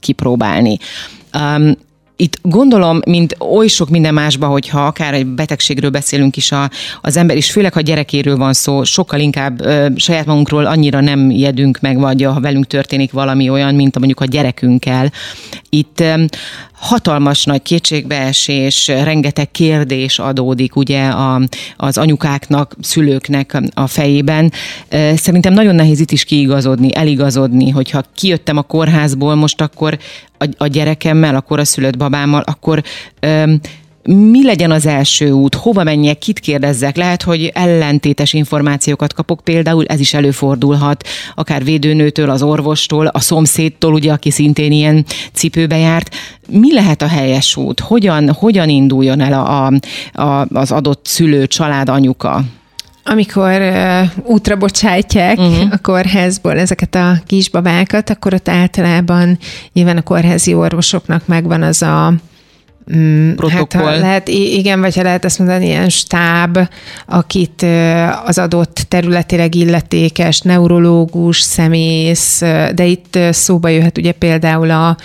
kipróbálni. 0.00 0.78
Um, 1.34 1.76
itt 2.20 2.38
gondolom, 2.42 3.00
mint 3.06 3.36
oly 3.38 3.66
sok 3.66 3.88
minden 3.88 4.14
másba, 4.14 4.46
hogyha 4.46 4.86
akár 4.86 5.14
egy 5.14 5.26
betegségről 5.26 5.90
beszélünk 5.90 6.36
is, 6.36 6.52
a, 6.52 6.70
az 7.00 7.16
ember 7.16 7.36
is, 7.36 7.50
főleg 7.50 7.72
ha 7.72 7.80
gyerekéről 7.80 8.36
van 8.36 8.52
szó, 8.52 8.84
sokkal 8.84 9.20
inkább 9.20 9.60
ö, 9.60 9.86
saját 9.96 10.26
magunkról 10.26 10.66
annyira 10.66 11.00
nem 11.00 11.30
jedünk 11.30 11.80
meg, 11.80 11.98
vagy 11.98 12.22
ha 12.22 12.40
velünk 12.40 12.66
történik 12.66 13.12
valami 13.12 13.48
olyan, 13.48 13.74
mint 13.74 13.98
mondjuk 13.98 14.20
a 14.20 14.24
gyerekünkkel. 14.24 15.12
Itt 15.68 16.00
ö, 16.00 16.24
hatalmas 16.80 17.44
nagy 17.44 17.62
kétségbeesés, 17.62 18.86
rengeteg 18.86 19.50
kérdés 19.50 20.18
adódik 20.18 20.76
ugye 20.76 21.08
a, 21.08 21.40
az 21.76 21.98
anyukáknak, 21.98 22.76
szülőknek 22.80 23.60
a 23.74 23.86
fejében. 23.86 24.52
Szerintem 25.14 25.52
nagyon 25.52 25.74
nehéz 25.74 26.00
itt 26.00 26.10
is 26.10 26.24
kiigazodni, 26.24 26.94
eligazodni, 26.94 27.70
hogyha 27.70 28.02
kijöttem 28.14 28.56
a 28.56 28.62
kórházból, 28.62 29.34
most 29.34 29.60
akkor 29.60 29.98
a, 30.38 30.46
a 30.56 30.66
gyerekemmel, 30.66 31.34
a 31.34 31.40
koraszülött 31.40 31.96
babámmal, 31.96 32.42
akkor 32.46 32.82
mi 34.02 34.44
legyen 34.44 34.70
az 34.70 34.86
első 34.86 35.30
út, 35.30 35.54
hova 35.54 35.82
menjek, 35.82 36.18
kit 36.18 36.38
kérdezzek, 36.38 36.96
lehet, 36.96 37.22
hogy 37.22 37.50
ellentétes 37.54 38.32
információkat 38.32 39.12
kapok, 39.12 39.40
például 39.44 39.84
ez 39.86 40.00
is 40.00 40.14
előfordulhat, 40.14 41.08
akár 41.34 41.64
védőnőtől, 41.64 42.30
az 42.30 42.42
orvostól, 42.42 43.06
a 43.06 43.20
szomszédtól, 43.20 43.92
ugye, 43.92 44.12
aki 44.12 44.30
szintén 44.30 44.72
ilyen 44.72 45.04
cipőbe 45.32 45.76
járt. 45.76 46.14
Mi 46.48 46.72
lehet 46.72 47.02
a 47.02 47.08
helyes 47.08 47.56
út? 47.56 47.80
Hogyan, 47.80 48.32
hogyan 48.32 48.68
induljon 48.68 49.20
el 49.20 49.32
a, 49.32 49.66
a, 50.22 50.46
az 50.52 50.72
adott 50.72 51.06
szülő, 51.06 51.46
család, 51.46 51.88
anyuka? 51.88 52.44
amikor 53.04 53.60
uh, 53.60 54.00
útra 54.24 54.56
bocsájtják 54.56 55.38
uh-huh. 55.38 55.68
a 55.72 55.78
kórházból 55.82 56.58
ezeket 56.58 56.94
a 56.94 57.14
kisbabákat, 57.26 58.10
akkor 58.10 58.34
ott 58.34 58.48
általában 58.48 59.38
nyilván 59.72 59.96
a 59.96 60.02
kórházi 60.02 60.54
orvosoknak 60.54 61.26
megvan 61.26 61.62
az 61.62 61.82
a 61.82 62.14
mm, 62.96 63.34
protokoll. 63.34 63.92
Hát, 63.92 64.00
lehet, 64.00 64.28
igen, 64.28 64.80
vagy 64.80 64.96
ha 64.96 65.02
lehet 65.02 65.24
ezt 65.24 65.38
mondani, 65.38 65.66
ilyen 65.66 65.88
stáb, 65.88 66.58
akit 67.06 67.66
az 68.24 68.38
adott 68.38 68.86
területileg 68.88 69.54
illetékes, 69.54 70.40
neurológus, 70.40 71.40
szemész, 71.40 72.40
de 72.74 72.84
itt 72.84 73.18
szóba 73.30 73.68
jöhet 73.68 73.98
ugye 73.98 74.12
például 74.12 74.70
a 74.70 74.96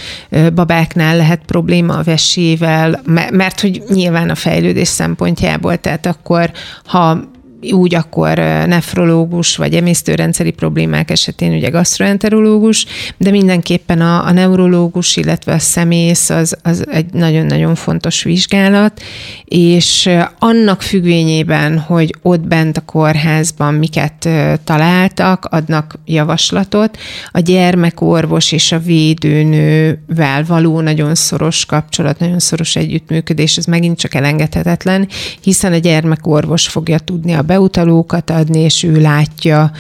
babáknál 0.54 1.18
lehet 1.18 1.42
probléma 1.46 1.98
a 1.98 2.04
vesével, 2.04 3.02
mert 3.32 3.62
hogy 3.62 3.84
nyilván 3.88 4.30
a 4.30 4.36
fejlődés 4.36 4.88
szempontjából, 4.88 5.78
tehát 5.78 6.06
akkor 6.06 6.52
ha 6.86 7.34
úgy 7.72 7.96
akkor 7.96 8.38
nefrológus, 8.38 9.56
vagy 9.56 9.74
emésztőrendszeri 9.74 10.52
problémák 10.52 11.12
esetén 11.12 11.54
ugye 11.54 11.70
gastroenterológus, 11.70 12.86
de 13.18 13.32
mindenképpen 13.32 14.02
a, 14.02 14.26
a 14.26 14.32
neurológus, 14.32 15.16
illetve 15.16 15.54
a 15.54 15.60
szemész 15.60 16.30
az, 16.30 16.58
az 16.64 16.86
egy 16.92 17.14
nagyon-nagyon 17.14 17.76
fontos 17.76 18.24
vizsgálat, 18.24 19.02
és 19.46 20.10
annak 20.40 20.82
függvényében, 20.82 21.80
hogy 21.80 22.16
ott 22.22 22.48
bent 22.48 22.78
a 22.78 22.82
kórházban 22.82 23.74
miket 23.74 24.30
találtak, 24.64 25.46
adnak 25.46 26.00
javaslatot. 26.06 26.98
A 27.32 27.40
gyermekorvos 27.40 28.52
és 28.52 28.72
a 28.72 28.80
védőnővel 28.80 30.44
való 30.48 30.80
nagyon 30.82 31.16
szoros 31.16 31.66
kapcsolat, 31.66 32.20
nagyon 32.20 32.40
szoros 32.40 32.76
együttműködés, 32.76 33.58
ez 33.58 33.66
megint 33.66 33.98
csak 33.98 34.14
elengedhetetlen, 34.16 35.08
hiszen 35.42 35.74
a 35.74 35.78
gyermekorvos 35.78 36.68
fogja 36.68 37.00
tudni 37.00 37.34
a 37.34 37.42
beutalókat 37.56 38.30
adni, 38.30 38.60
és 38.60 38.84
ő 38.84 39.02
látja 39.02 39.72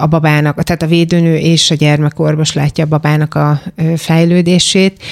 a 0.00 0.06
babának, 0.06 0.62
tehát 0.62 0.82
a 0.82 0.86
védőnő 0.86 1.36
és 1.36 1.70
a 1.70 1.74
gyermekorvos 1.74 2.52
látja 2.52 2.84
a 2.84 2.88
babának 2.88 3.34
a 3.34 3.60
fejlődését. 3.96 5.02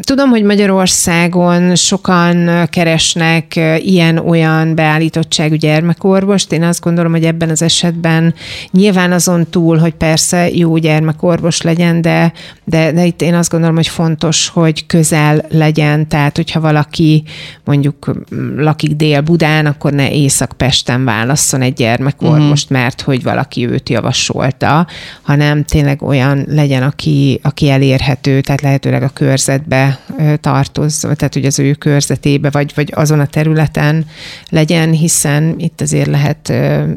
Tudom, 0.00 0.30
hogy 0.30 0.42
Magyarországon 0.42 1.74
sokan 1.74 2.66
keresnek 2.70 3.60
ilyen-olyan 3.78 4.74
beállítottságú 4.74 5.54
gyermekorvost. 5.54 6.52
Én 6.52 6.62
azt 6.62 6.80
gondolom, 6.80 7.12
hogy 7.12 7.24
ebben 7.24 7.50
az 7.50 7.62
esetben 7.62 8.34
nyilván 8.70 9.12
azon 9.12 9.46
túl, 9.50 9.78
hogy 9.78 9.94
persze 9.94 10.50
jó 10.50 10.76
gyermekorvos 10.76 11.62
legyen, 11.62 12.00
de, 12.00 12.32
de, 12.64 12.92
de 12.92 13.04
itt 13.04 13.22
én 13.22 13.34
azt 13.34 13.50
gondolom, 13.50 13.74
hogy 13.74 13.88
fontos, 13.88 14.48
hogy 14.48 14.86
közel 14.86 15.44
legyen. 15.48 16.08
Tehát, 16.08 16.36
hogyha 16.36 16.60
valaki 16.60 17.22
mondjuk 17.64 18.10
lakik 18.56 18.92
Dél-Budán, 18.92 19.66
akkor 19.66 19.92
ne 19.92 20.12
Észak-Pesten 20.12 21.04
válasszon 21.04 21.60
egy 21.60 21.72
gyermekorvost, 21.74 22.70
uh-huh. 22.70 22.78
mert 22.78 23.00
hogy 23.00 23.22
valaki 23.22 23.66
őt 23.68 23.88
javasolta, 23.88 24.86
hanem 25.22 25.64
tényleg 25.64 26.02
olyan 26.02 26.44
legyen, 26.48 26.82
aki, 26.82 27.40
aki 27.42 27.70
elérhető, 27.70 28.40
tehát 28.40 28.60
lehetőleg 28.60 29.02
a 29.02 29.08
kör 29.08 29.38
körzetbe 29.44 29.98
tartoz, 30.40 30.98
tehát 31.00 31.34
hogy 31.34 31.44
az 31.44 31.58
ő 31.58 31.72
körzetébe, 31.72 32.50
vagy, 32.50 32.72
vagy 32.74 32.92
azon 32.94 33.20
a 33.20 33.26
területen 33.26 34.06
legyen, 34.48 34.90
hiszen 34.90 35.54
itt 35.58 35.80
azért 35.80 36.06
lehet 36.06 36.52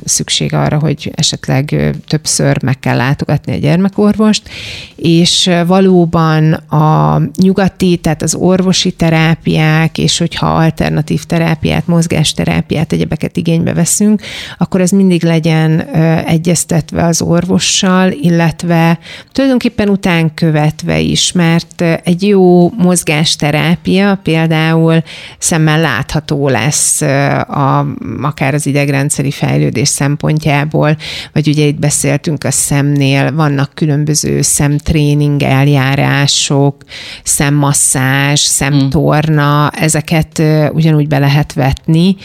szükség 0.05 0.53
arra, 0.53 0.79
hogy 0.79 1.12
esetleg 1.15 1.93
többször 2.07 2.63
meg 2.63 2.79
kell 2.79 2.95
látogatni 2.95 3.53
a 3.53 3.57
gyermekorvost, 3.57 4.49
és 4.95 5.49
valóban 5.67 6.53
a 6.53 7.21
nyugati, 7.36 7.97
tehát 7.97 8.21
az 8.21 8.36
orvosi 8.36 8.91
terápiák, 8.91 9.97
és 9.97 10.17
hogyha 10.17 10.55
alternatív 10.55 11.23
terápiát, 11.23 11.88
mozgásterápiát, 11.88 12.93
egyebeket 12.93 13.38
igénybe 13.38 13.73
veszünk, 13.73 14.21
akkor 14.57 14.81
ez 14.81 14.91
mindig 14.91 15.23
legyen 15.23 15.81
egyeztetve 16.25 17.05
az 17.05 17.21
orvossal, 17.21 18.12
illetve 18.12 18.99
tulajdonképpen 19.31 19.89
után 19.89 20.33
követve 20.33 20.99
is, 20.99 21.31
mert 21.31 21.81
egy 22.03 22.23
jó 22.27 22.69
mozgásterápia 22.69 24.19
például 24.23 25.03
szemmel 25.37 25.79
látható 25.79 26.49
lesz 26.49 27.01
a, 27.01 27.85
akár 28.21 28.53
az 28.53 28.65
idegrendszeri 28.65 29.31
fejlődés 29.31 29.87
szempontjából, 29.87 30.97
vagy 31.33 31.47
ugye 31.47 31.65
itt 31.65 31.79
beszéltünk 31.79 32.43
a 32.43 32.51
szemnél, 32.51 33.33
vannak 33.33 33.71
különböző 33.73 34.41
szemtréning 34.41 35.43
eljárások, 35.43 36.75
szemmasszázs, 37.23 38.39
szemtorna, 38.39 39.69
ezeket 39.69 40.41
ugyanúgy 40.71 41.07
be 41.07 41.19
lehet 41.19 41.53
vetni. 41.53 42.15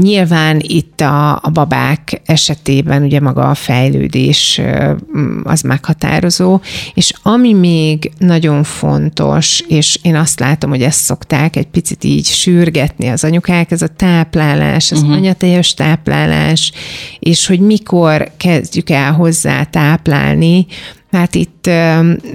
Nyilván 0.00 0.56
itt 0.60 1.00
a, 1.00 1.32
a 1.32 1.50
babák 1.52 2.20
esetében 2.24 3.02
ugye 3.02 3.20
maga 3.20 3.48
a 3.50 3.54
fejlődés 3.54 4.60
az 5.44 5.60
meghatározó, 5.60 6.60
és 6.94 7.12
ami 7.22 7.52
még 7.52 8.12
nagyon 8.18 8.62
fontos, 8.62 9.45
fontos, 9.46 9.76
és 9.76 9.98
én 10.02 10.16
azt 10.16 10.40
látom, 10.40 10.70
hogy 10.70 10.82
ezt 10.82 11.00
szokták 11.00 11.56
egy 11.56 11.66
picit 11.66 12.04
így 12.04 12.26
sürgetni 12.26 13.08
az 13.08 13.24
anyukák, 13.24 13.70
ez 13.70 13.82
a 13.82 13.88
táplálás, 13.88 14.92
az 14.92 14.98
uh-huh. 14.98 15.16
anyateljes 15.16 15.74
táplálás, 15.74 16.72
és 17.18 17.46
hogy 17.46 17.60
mikor 17.60 18.30
kezdjük 18.36 18.90
el 18.90 19.12
hozzá 19.12 19.64
táplálni, 19.64 20.66
Hát 21.16 21.34
itt 21.34 21.70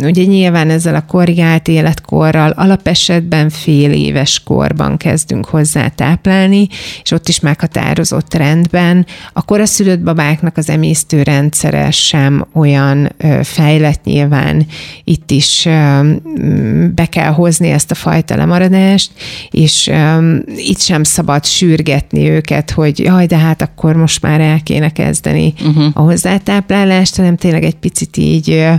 ugye 0.01 0.23
nyilván 0.23 0.69
ezzel 0.69 0.95
a 0.95 1.05
korrigált 1.05 1.67
életkorral 1.67 2.49
alapesetben 2.49 3.49
fél 3.49 3.91
éves 3.91 4.43
korban 4.43 4.97
kezdünk 4.97 5.45
hozzá 5.45 5.87
táplálni, 5.87 6.67
és 7.03 7.11
ott 7.11 7.27
is 7.27 7.39
meghatározott 7.39 8.33
rendben. 8.33 9.05
A 9.33 9.41
koraszülött 9.45 9.99
babáknak 9.99 10.57
az 10.57 10.69
emésztőrendszere 10.69 11.91
sem 11.91 12.47
olyan 12.53 13.11
fejlett 13.41 14.03
nyilván 14.03 14.65
itt 15.03 15.31
is 15.31 15.63
be 16.95 17.05
kell 17.05 17.31
hozni 17.31 17.69
ezt 17.69 17.91
a 17.91 17.95
fajta 17.95 18.35
lemaradást, 18.35 19.11
és 19.49 19.91
itt 20.55 20.79
sem 20.79 21.03
szabad 21.03 21.45
sürgetni 21.45 22.29
őket, 22.29 22.71
hogy 22.71 22.99
jaj, 22.99 23.25
de 23.25 23.37
hát 23.37 23.61
akkor 23.61 23.95
most 23.95 24.21
már 24.21 24.39
el 24.41 24.63
kéne 24.63 24.91
kezdeni 24.91 25.53
uh-huh. 25.65 25.85
a 25.93 26.01
hozzátáplálást, 26.01 27.15
hanem 27.15 27.35
tényleg 27.35 27.63
egy 27.63 27.75
picit 27.75 28.17
így 28.17 28.69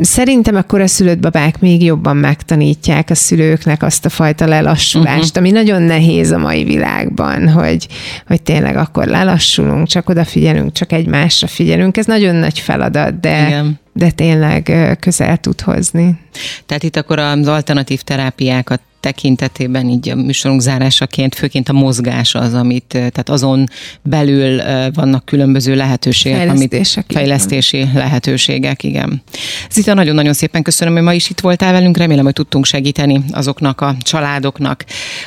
Szerintem 0.00 0.64
a 0.70 0.86
szülött 0.86 1.18
babák 1.18 1.60
még 1.60 1.82
jobban 1.82 2.16
megtanítják 2.16 3.10
a 3.10 3.14
szülőknek 3.14 3.82
azt 3.82 4.04
a 4.04 4.08
fajta 4.08 4.46
lelassulást, 4.46 5.18
uh-huh. 5.18 5.36
ami 5.36 5.50
nagyon 5.50 5.82
nehéz 5.82 6.30
a 6.30 6.38
mai 6.38 6.64
világban, 6.64 7.48
hogy, 7.48 7.86
hogy 8.26 8.42
tényleg 8.42 8.76
akkor 8.76 9.06
lelassulunk, 9.06 9.86
csak 9.86 10.08
odafigyelünk, 10.08 10.72
csak 10.72 10.92
egymásra 10.92 11.46
figyelünk. 11.46 11.96
Ez 11.96 12.06
nagyon 12.06 12.34
nagy 12.34 12.58
feladat, 12.58 13.20
de, 13.20 13.46
Igen. 13.46 13.80
de 13.92 14.10
tényleg 14.10 14.96
közel 15.00 15.36
tud 15.36 15.60
hozni. 15.60 16.18
Tehát 16.66 16.82
itt 16.82 16.96
akkor 16.96 17.18
az 17.18 17.46
alternatív 17.46 18.00
terápiákat 18.00 18.80
tekintetében 19.00 19.88
így 19.88 20.08
a 20.08 20.14
műsorunk 20.14 20.60
zárásaként 20.60 21.34
főként 21.34 21.68
a 21.68 21.72
mozgás 21.72 22.34
az, 22.34 22.54
amit, 22.54 22.84
tehát 22.86 23.28
azon 23.28 23.66
belül 24.02 24.62
vannak 24.92 25.24
különböző 25.24 25.74
lehetőségek, 25.74 26.50
amit 26.50 26.88
fejlesztési 27.08 27.76
igen. 27.76 27.90
lehetőségek, 27.94 28.82
igen. 28.82 29.22
Zita, 29.70 29.94
nagyon-nagyon 29.94 30.32
szépen 30.32 30.62
köszönöm, 30.62 30.94
hogy 30.94 31.02
ma 31.02 31.12
is 31.12 31.30
itt 31.30 31.40
voltál 31.40 31.72
velünk, 31.72 31.96
remélem, 31.96 32.24
hogy 32.24 32.32
tudtunk 32.32 32.64
segíteni 32.64 33.24
azoknak 33.30 33.80
a 33.80 33.96
családoknak, 34.00 34.84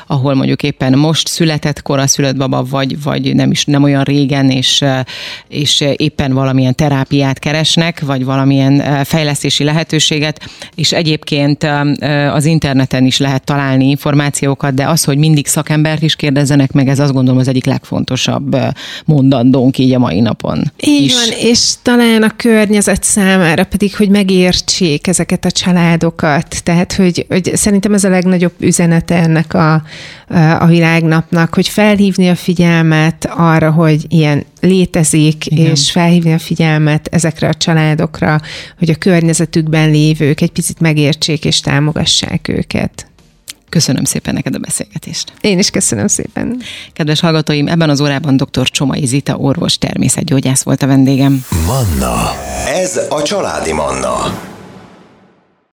ahol 0.08 0.34
mondjuk 0.34 0.64
éppen 0.64 0.98
most 0.98 1.28
született 1.28 1.82
kora 1.82 2.08
szület 2.08 2.38
baba, 2.38 2.64
vagy, 2.64 3.02
vagy 3.04 3.36
nem 3.36 3.52
is 3.52 3.66
nem 3.66 3.84
olyan 3.84 4.04
régen, 4.04 4.50
és, 4.50 4.84
és 5.48 5.84
éppen 5.96 6.34
valamilyen 6.34 6.76
terápiát 6.76 7.40
keresnek, 7.40 8.00
vagy 8.00 8.26
valamilyen 8.26 9.04
fejlesztési 9.04 9.64
lehetőséget, 9.64 10.50
és 10.76 10.92
egyébként 10.92 11.68
az 12.32 12.46
interneten 12.46 13.06
is 13.06 13.18
lehet 13.18 13.44
találni 13.44 13.60
találni 13.72 13.90
információkat, 13.90 14.74
de 14.74 14.88
az, 14.88 15.04
hogy 15.04 15.18
mindig 15.18 15.48
szakembert 15.48 16.02
is 16.02 16.16
kérdezzenek 16.16 16.72
meg, 16.72 16.88
ez 16.88 17.00
azt 17.00 17.14
gondolom 17.14 17.40
az 17.40 17.48
egyik 17.48 17.66
legfontosabb 17.66 18.58
mondandónk 19.06 19.78
így 19.78 19.94
a 19.94 20.00
mai 20.00 20.20
napon. 20.20 20.72
Így 20.78 21.04
is. 21.04 21.14
van, 21.14 21.38
és 21.40 21.74
talán 21.82 22.24
a 22.24 22.36
környezet 22.36 23.04
számára 23.04 23.64
pedig, 23.64 23.96
hogy 23.96 24.10
megértsék 24.10 25.08
ezeket 25.08 25.46
a 25.46 25.52
családokat. 25.52 26.64
Tehát, 26.64 26.94
hogy, 26.94 27.26
hogy 27.30 27.52
szerintem 27.56 27.94
ez 27.94 28.04
a 28.04 28.10
legnagyobb 28.10 28.54
üzenete 28.60 29.16
ennek 29.16 29.54
a, 29.54 29.84
a 30.60 30.66
világnapnak, 30.66 31.54
hogy 31.54 31.68
felhívni 31.68 32.30
a 32.30 32.36
figyelmet 32.36 33.30
arra, 33.36 33.72
hogy 33.72 34.06
ilyen 34.08 34.46
létezik, 34.62 35.46
Igen. 35.46 35.72
és 35.72 35.92
felhívni 35.92 36.34
a 36.34 36.40
figyelmet 36.40 37.08
ezekre 37.12 37.48
a 37.48 37.54
családokra, 37.54 38.40
hogy 38.80 38.90
a 38.90 38.96
környezetükben 38.96 39.90
lévők 39.90 40.42
egy 40.42 40.52
picit 40.52 40.80
megértsék 40.80 41.46
és 41.46 41.60
támogassák 41.60 42.48
őket. 42.48 43.11
Köszönöm 43.72 44.04
szépen 44.04 44.34
neked 44.34 44.56
a 44.56 44.58
beszélgetést. 44.58 45.34
Én 45.42 45.60
is 45.60 45.70
köszönöm 45.70 46.08
szépen. 46.08 46.62
Kedves 46.94 47.20
hallgatóim, 47.20 47.68
ebben 47.68 47.90
az 47.90 48.02
órában 48.02 48.38
dr. 48.38 48.70
Csomai 48.70 49.06
Zita 49.06 49.36
orvos 49.36 49.78
természetgyógyász 49.78 50.64
volt 50.64 50.82
a 50.82 50.88
vendégem. 50.88 51.46
Manna. 51.66 52.32
Ez 52.68 53.00
a 53.10 53.22
családi 53.22 53.74
Manna. 53.74 54.40